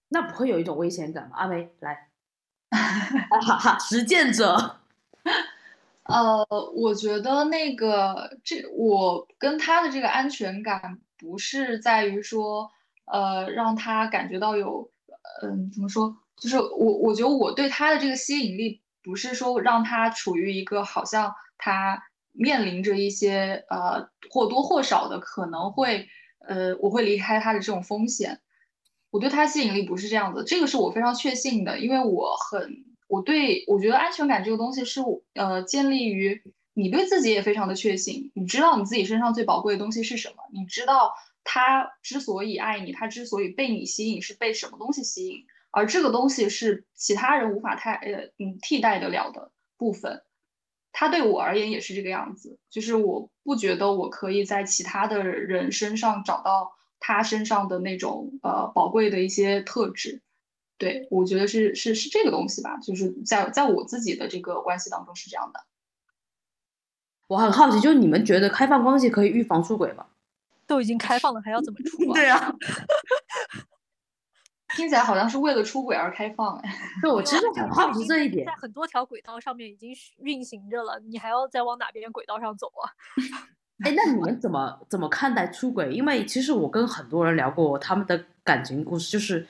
[0.07, 1.35] 那不会有一种危险感吗？
[1.35, 2.09] 阿梅来，
[2.71, 4.79] 哈哈，实践者。
[6.03, 12.71] 呃，我觉得那个这我跟他的这个安全感不是在于说，
[13.05, 14.89] 呃，让他感觉到有，
[15.43, 16.15] 嗯，怎么说？
[16.41, 21.31] 就是我我觉得我对他的这个吸引力不是说让他处于一个好像。
[21.61, 22.01] 他
[22.31, 26.07] 面临着一些呃或多或少的可能会
[26.47, 28.39] 呃我会离开他的这种风险，
[29.11, 36.41] 我对他吸引力不是这样子，这个是我非常确信的，因为我很我对我觉得安全感这个东西是我呃建立于
[36.79, 41.13] 你对自己也非常的确信，你知道你自己身上最宝贵的东西是什么，你知道
[41.43, 50.23] 他之所以爱你，他之所以被你吸引是被什么东西吸引，而这个东西是其他人无法太呃嗯替代得了的部分。
[50.91, 60.21] 他对我而言也是这个样子，就是我不觉得我可以在其他的人身上找到他身上的那种呃宝贵的一些特质，
[60.77, 65.59] 对我觉得是是是这个东西吧，就是在在我自己的这个关系当中是这样的。
[67.29, 70.03] 我很好奇，就是你们觉得开放关系可以预防出轨吗？
[70.65, 71.97] 都已经开放了，还要怎么出？
[72.13, 72.53] 对啊。
[74.75, 82.89] 听起来好像是为了出轨而开放哎，对我真的很好奇这一点，在很多条轨道上面已经运行着了，你还要再往哪边轨道上走啊？
[83.85, 85.91] 哎，那你们怎么怎么看待出轨？
[85.93, 89.47] 因为其实我跟很多人聊过他们的感情故事，就是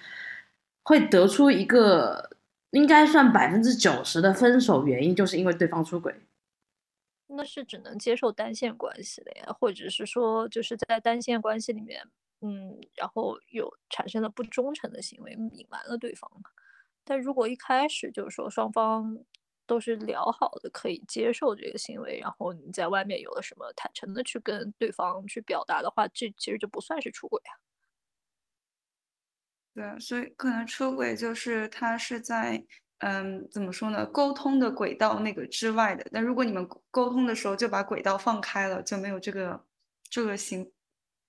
[0.83, 2.29] 会得出一个
[2.71, 6.13] 应该算百分之九十的分手原因，就是因为对方出轨。
[7.39, 12.05] 那是只能接受单线关系的呀，或者是说就是在单线关系里面。
[12.41, 16.29] 嗯，然后有产生了不忠诚的行为，隐瞒了对方。
[17.05, 19.17] 但如果一开始就是说双方
[19.65, 27.55] 都是聊好的，可以接受这个行为，然后你在外面有了什么坦诚的去跟对方去表达的话，这其实就不算是出轨啊。
[29.75, 32.63] 对，所以可能出轨就是他是在
[32.99, 34.05] 嗯，怎么说呢？
[34.07, 36.05] 沟通的轨道那个之外的。
[36.11, 39.65] 但如果你们沟通的时候就把轨道放开了，就没有这个
[40.09, 40.71] 这个行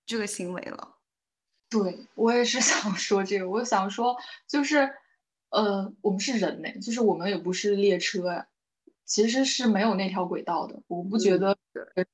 [0.05, 0.95] 这个行为了。
[1.69, 4.15] 对我也是 想说这个，我想说
[4.47, 4.91] 就是，
[5.49, 8.45] 呃，我们是人呢，就是我们也不是列车，
[9.05, 10.81] 其实是没有那条轨道的。
[10.87, 11.57] 我不觉得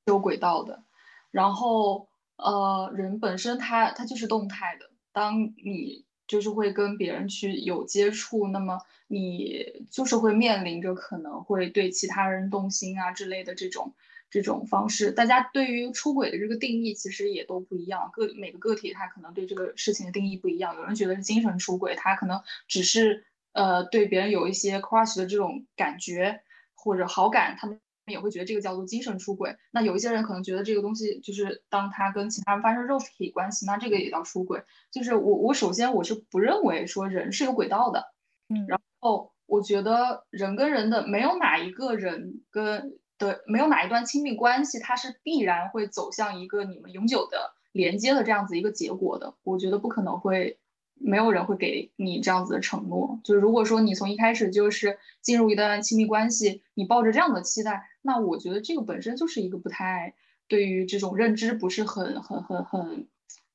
[0.04, 0.84] 有轨道的。
[1.32, 4.88] 然后，呃，人本身他他就是动态的。
[5.12, 13.92] 当你就是会跟别人去有接触，那么你就是会面临着可能会对其他人动心啊之类的这种。
[14.30, 20.76] 这种方式，大家对于出轨的这个定义其实也都不一样，个每个个体他可能对这个事情的定义不一样。
[20.76, 26.42] 有人觉得是精神出轨，他可能只是呃对别人有一些 crush 的这种感觉
[26.74, 29.56] 或者好感，他们也会觉得这个叫做精神出轨。
[29.70, 34.62] 那有一些人可能觉得这个东西就是当他跟其他人发生肉体关系，那这个也叫出轨。
[34.90, 38.04] 就是我我首先我是不认为说人是有轨道的，
[38.48, 49.34] 嗯，然后我觉得人跟人的没有哪一个人跟的没有哪一段亲密关系，它是必然会走向一个你们永久的连接的这样子一个结果的。
[49.42, 50.58] 我觉得不可能会，
[51.00, 53.20] 没有人会给你这样子的承诺。
[53.24, 60.14] 就是如果说你从一开始就是进入一段亲密关系，你抱着这样的期待，那我觉得这个本身就是一个不太
[60.46, 63.08] 对于这种认知不是很很很很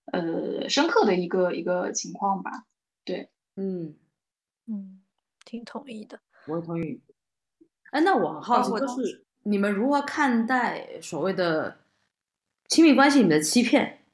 [0.06, 2.66] 呃深刻的一个一个情况吧。
[3.04, 3.96] 对，嗯
[4.68, 5.02] 嗯，
[5.46, 6.20] 挺同意的。
[6.48, 7.02] 我同意。
[7.92, 11.80] 哎，那我很好奇，就是你们如何看待所谓的
[12.68, 14.06] 亲密关系里的欺骗？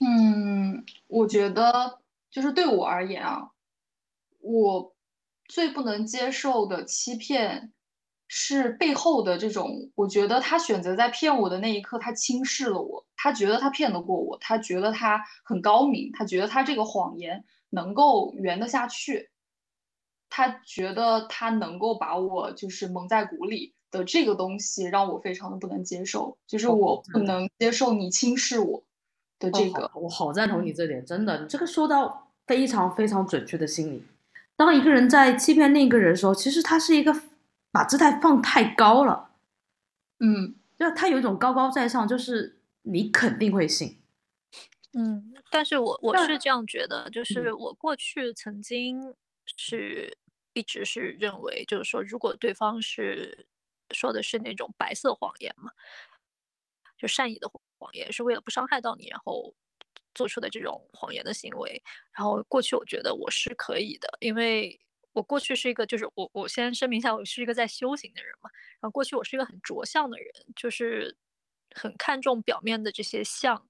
[0.00, 2.00] 嗯，我觉得
[2.32, 3.50] 就是对我而言啊，
[4.40, 4.92] 我
[5.48, 7.72] 最不能接受的欺骗
[8.26, 9.90] 是背后的这种。
[9.94, 19.30] 我觉得他选择在骗我的那一刻，他轻视了我，他觉得他骗得过我，他觉得他很高明，他觉得他这个谎言能够圆得下去。
[20.30, 28.82] 他觉得他能够把我就是蒙在鼓里的这个东西，让我非常的不能接受，就是我不能接受你轻视我
[29.42, 29.90] 的这个。
[29.94, 34.04] 我好赞同你这点，真的，你这个说到非常非常准确的心理。
[34.56, 37.14] 当一个人在欺骗另一个人的时候，其实他是一个
[37.70, 39.30] 把姿态放太高了，
[40.20, 43.98] 嗯，就他有一种高高在上，就是你肯定会信。
[44.92, 49.14] 嗯，但是我我是这样觉得，就是我过去曾经
[49.46, 50.18] 是。
[50.54, 53.46] 一直是认为，就是说，如果对方是
[53.90, 55.70] 说的是那种白色谎言嘛，
[56.98, 57.50] 就善意的
[57.82, 59.52] 谎言，是为了不伤害到你，然后
[60.14, 61.82] 做出的这种谎言的行为。
[62.12, 64.80] 然后过去我觉得我是可以的，因为
[65.12, 68.48] 我过去是一个，就是我我先声明一下，我是一个在修行的人嘛。
[68.80, 71.16] 然后过去我是一个很着相的人，就是
[71.74, 73.66] 很看重表面的这些相，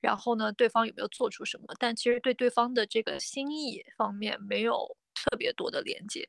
[0.00, 4.96] 然后呢，对方有没有做出什么，但其实对对方的这个心意方面没有。
[5.14, 6.28] 特别多的连接，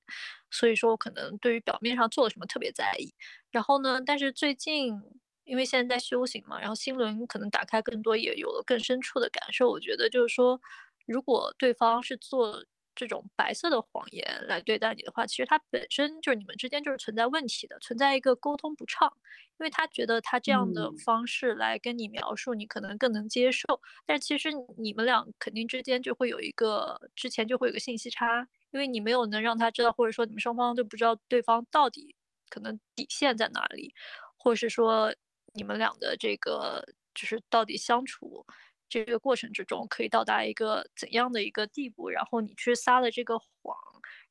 [0.51, 3.11] 所以说我可能对于表面上做了什么特别在意。
[3.49, 5.01] 然后呢，但是最近
[5.45, 9.69] 因为现在在修行嘛，然后心轮可能打开更多，也有了更深处的感受。
[9.69, 10.59] 我觉得就是说，
[11.05, 12.63] 如果对方是做
[12.95, 19.11] 这种白色的谎言来对待你的话，其实他本身就是你们之间就是存在问题的，存在一个沟通不畅。
[19.59, 23.79] 因为他觉得他这样的方式来跟你描述，你可能更能接受。
[24.05, 28.47] 但其实你们俩肯定之间就会有一个之前就会有个信息差。
[28.71, 32.15] 因为你没有能让他知道，或者说你们双方都不知道对方到底
[32.49, 33.93] 可能底线在哪里，
[34.35, 35.13] 或者是说
[35.53, 36.83] 你们俩的这个
[37.15, 38.45] 就是到底相处
[38.89, 43.75] 这个过程之中可以到达一个怎样的一个地步，然后你去撒了这个谎，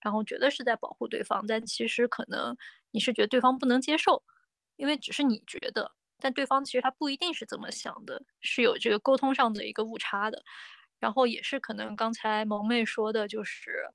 [0.00, 2.56] 然后觉得是在保护对方，但其实可能
[2.90, 4.22] 你是觉得对方不能接受，
[4.76, 10.42] 因为只是你觉得，但对方其实他不一定是这么想的，是有这个沟通上的一个误差的，
[10.98, 13.90] 然后也是可能刚才萌妹说的就是。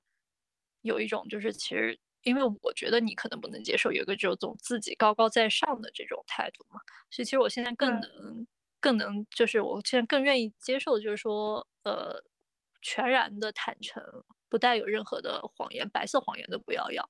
[0.84, 8.48] 有一种就是，其实因为我觉得你可能不能接受有一个这种自己高高在上的这种态度嘛，所以其实我现在更能
[8.80, 12.22] 更能就是我现在更愿意接受，就是说呃
[12.82, 14.04] 全然的坦诚，
[14.50, 17.10] 不带有任何的谎言，白色谎言都不要要。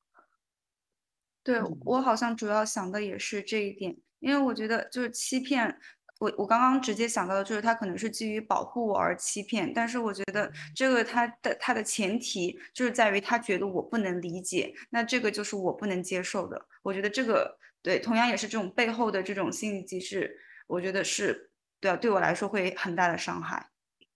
[1.43, 5.79] 对我好像主要想的也是这一点，因为我觉得就是欺骗。
[6.19, 16.59] 我我刚刚直接想到的就是他可能是基于保护我而欺骗，但是我觉得这个他的他的前提就是在于他觉得我不能理解，那这个就是我不能接受的。
[16.81, 23.67] 我觉得这个对，同样也是这种背后的这种心理机制，我觉得是对啊，对我来说会很大的伤害。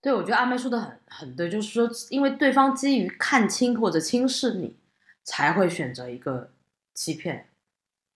[0.01, 4.75] 对，我觉得阿妹说的很很对，就是说因为对方基于看清或者轻视你，
[5.23, 6.51] 才会选择一个
[6.95, 7.49] 欺骗，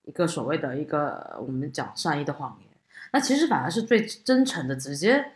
[0.01, 2.74] 一个所谓的一个我们讲善意的谎言。
[3.15, 5.31] 那其实反而是最真诚的，直接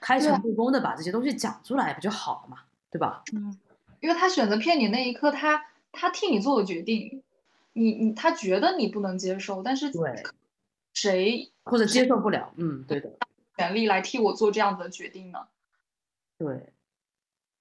[0.00, 3.22] 开诚布公的把这些东西讲出来不就好了嘛，对吧？
[3.32, 3.56] 嗯，
[4.00, 7.22] 因为他选择骗你那一刻，他他替你做了决定，
[7.74, 10.20] 你你他觉得你不能接受，但是对
[10.94, 13.08] 谁或者接受不了，嗯，对的，
[13.56, 15.46] 权利来替我做这样子的决定呢？
[16.36, 16.72] 对，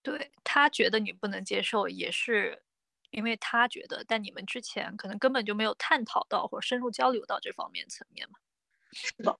[0.01, 2.63] 对他觉得你不能接受，也是
[3.11, 8.39] 因为他觉得，但你们之前可能根本就没有探讨到或者深入交流到这方面层面嘛。
[8.91, 9.39] 是的。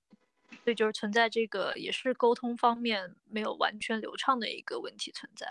[0.62, 5.50] 所以就是存在这个，也是沟通方面没有完全流畅的一个问题存在。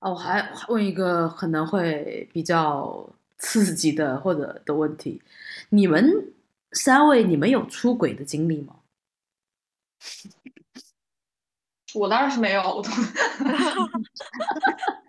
[0.00, 5.22] 哦，我还问一个可能会比较刺激的或者的问题：
[5.70, 6.34] 你们
[6.72, 8.76] 三位，你们有出轨的经历吗？
[11.94, 12.60] 我当然是没有。
[12.62, 12.90] 我都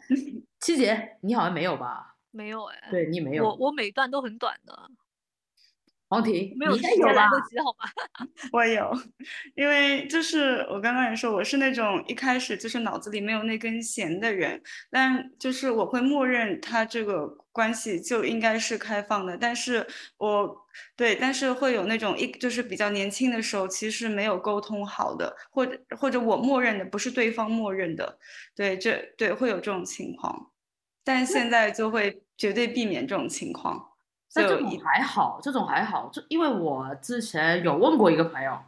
[0.62, 2.16] 七姐，你好像没有吧？
[2.32, 2.88] 没有哎。
[2.90, 3.44] 对你没有。
[3.44, 4.90] 我我每段都很短的。
[6.10, 7.90] 黄婷，没有应该有来得及好吗？
[8.54, 8.92] 我有，
[9.56, 19.86] 因为就是我刚刚也说，我是那种一开始就是脑子里没有那根弦的人，但就是我会默认他这个关系就应该是开放的，但是
[20.18, 20.56] 我
[20.96, 28.20] 对，但是会有那种一就是比较年轻的时候，其实没有沟通好的，或者或者我默认的不是对方默认的，
[28.56, 30.52] 对，这对会有这种情况，
[31.04, 33.95] 但现在就会绝对避免这种情况。
[34.36, 38.60] 那这种还好，这种还好，就因为我之前有问过一个朋友，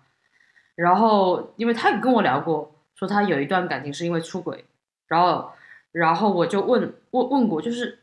[0.76, 4.64] 然后因为他也跟我聊过，说他有一段感情是因为出轨，
[5.08, 5.52] 然后
[5.92, 8.00] 然后我就问问问过，就是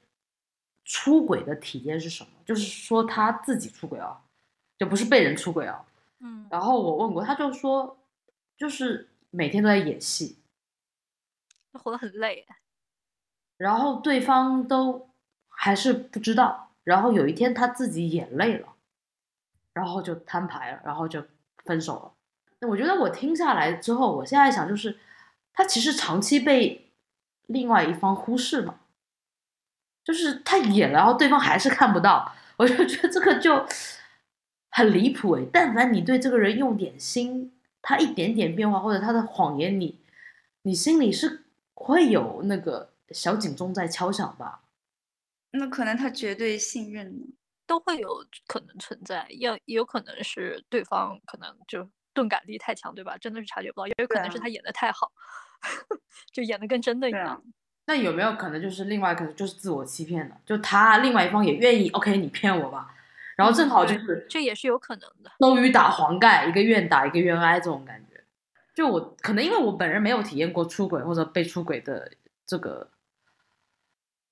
[0.85, 2.31] 出轨的体验是什么？
[2.45, 4.21] 就是说他自己出轨啊，
[4.79, 5.85] 就不是被人出轨啊。
[6.21, 7.97] 嗯，然后我问过，他就说
[8.59, 10.37] 就是每天都在演戏，
[11.73, 12.47] 活得很累，
[13.57, 15.09] 然后对方都
[15.49, 16.64] 还是不知道。
[16.85, 18.69] 然后有一天他自己演累了，
[19.73, 21.25] 然后就摊牌了，然后就
[21.65, 22.13] 分手了。
[22.61, 24.97] 那我觉得我听下来之后，我现在想就是，
[25.53, 26.91] 他其实长期被
[27.47, 28.77] 另外一方忽视嘛，
[30.05, 33.67] 就是他演了，然后对方还是看不到，我就觉得这个就
[34.71, 35.47] 很离谱诶。
[35.53, 39.99] 但凡你对这个人用点心，他一点点变化或者他的谎言，你
[40.63, 44.61] 你心里是会有那个小警钟在敲响吧？
[45.57, 47.25] 那可能他绝对信任呢，
[47.65, 48.09] 都会有
[48.49, 53.17] 可能存在，要也有可能是对方可能就钝感力太强，对吧？
[53.19, 55.13] 真的是察觉不到，也有可能是他演的太好，
[56.33, 57.41] 就演的跟真的一样。
[57.87, 60.37] 那有没有可能就是另外可能就是自我欺骗的？
[60.45, 62.93] 就他另外一方也愿意，OK，你骗我吧，
[63.37, 68.25] 然后正好就是这也是有可能的，周瑜打黄盖，一个愿打一个愿挨这种感觉。
[68.75, 72.11] 就我可能因为我本人没有体验过出轨或者被出轨的
[72.45, 72.91] 这个。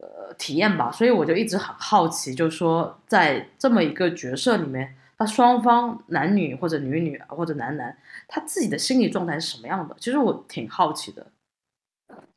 [0.03, 7.96] 呃，体验吧，所以我就一直很好奇，就是说，在这么一个角色里面，他双方男女或者女女或者男男，
[8.26, 9.94] 他自己的心理状态是什么样的？
[10.00, 11.24] 其实我挺好奇的，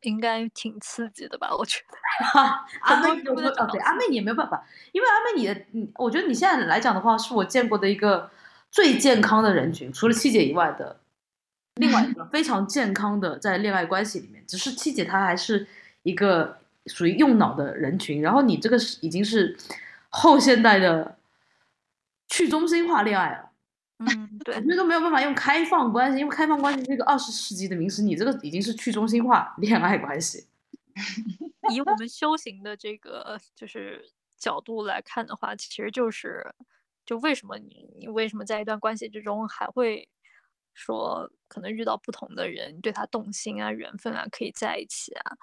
[0.01, 1.49] 应该挺刺激的吧？
[1.57, 1.97] 我觉得。
[2.81, 8.29] 阿妹，哦，对，阿妹你也没有办法，因为阿妹你的，你我觉得你现在来讲的话，是我见过的一个
[8.69, 10.99] 最健康的人群，除了七姐以外的
[11.77, 15.65] 另外一个 非常健康的在恋爱关系里面，只是七姐她还是
[16.03, 16.59] 一个。
[16.87, 19.57] 属于用脑的人群，然后你这个是已经是
[20.09, 21.17] 后现代的
[22.27, 23.51] 去中心化恋爱了。
[23.99, 30.45] 嗯， 对，我觉得没有办法用开放关系，因为开放关系是一个二十世纪的名词，你这个已经是去中心化恋爱关系。
[31.73, 34.05] 以我们修行的这个就是
[34.37, 36.45] 角度来看的话，其实就是
[37.05, 40.07] 就为什么你你为什么在一段关系之中还会
[40.73, 45.37] 说可能遇到不同的人对他动心啊、缘分啊，可以在一起啊？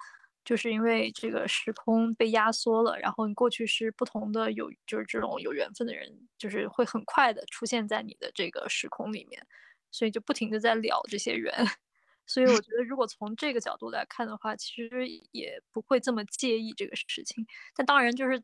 [0.45, 9.45] 就是因为这个时空被压缩了，然后你过去是不同的有，就是这种有缘分的人，就是会很快的出现在你的这个时空里面，
[9.91, 11.53] 所以就不停的在聊这些缘。
[12.25, 17.45] 所以我觉得，如果从这个角度来看的话，其实也不会这么介意这个事情。
[17.75, 18.41] 但当然，就是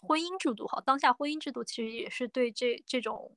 [0.00, 3.36] 婚姻制度哈，当下婚姻制度其实也是对这这种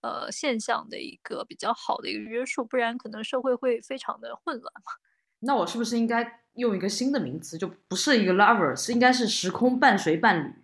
[0.00, 4.92] 呃现象的一个比较好的一个约束，不然可能社会会非常的混乱嘛。
[5.40, 10.54] 那我是不是应该用一个新的名词，就不是一个 lover，是应该是时空伴随伴侣？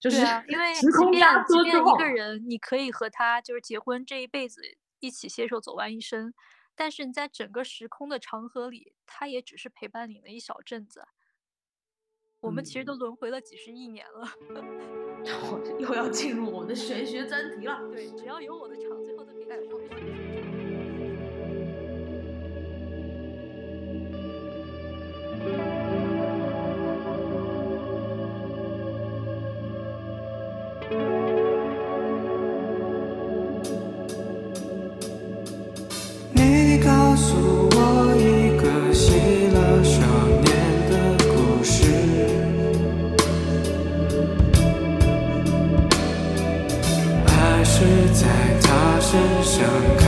[0.00, 4.60] 就是因为时空压缩之后，一个人你可以和他就是结婚这一辈子
[5.00, 6.34] 一起携手走完一生，
[6.74, 11.06] 但是你在整个时空的长河里，他也只是陪伴你的一小阵子。
[12.40, 14.28] 我们其实都轮回了几十亿年了，
[15.80, 17.80] 又要进入我们的玄学专题了。
[17.88, 19.80] 对，只要有我的场，最后都可以说。
[19.80, 20.23] 你
[49.14, 50.03] 只想。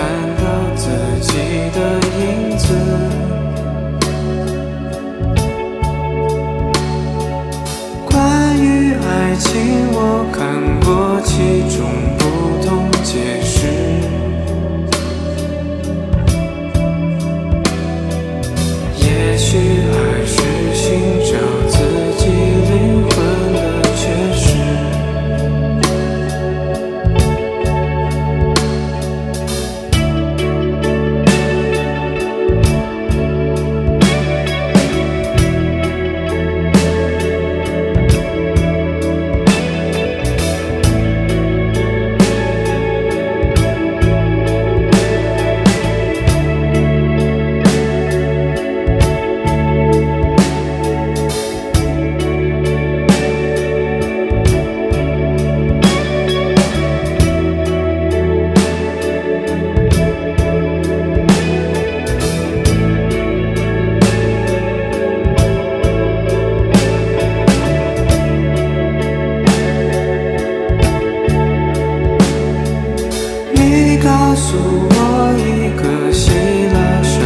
[74.37, 76.31] 诉我一个希
[76.69, 77.26] 腊神。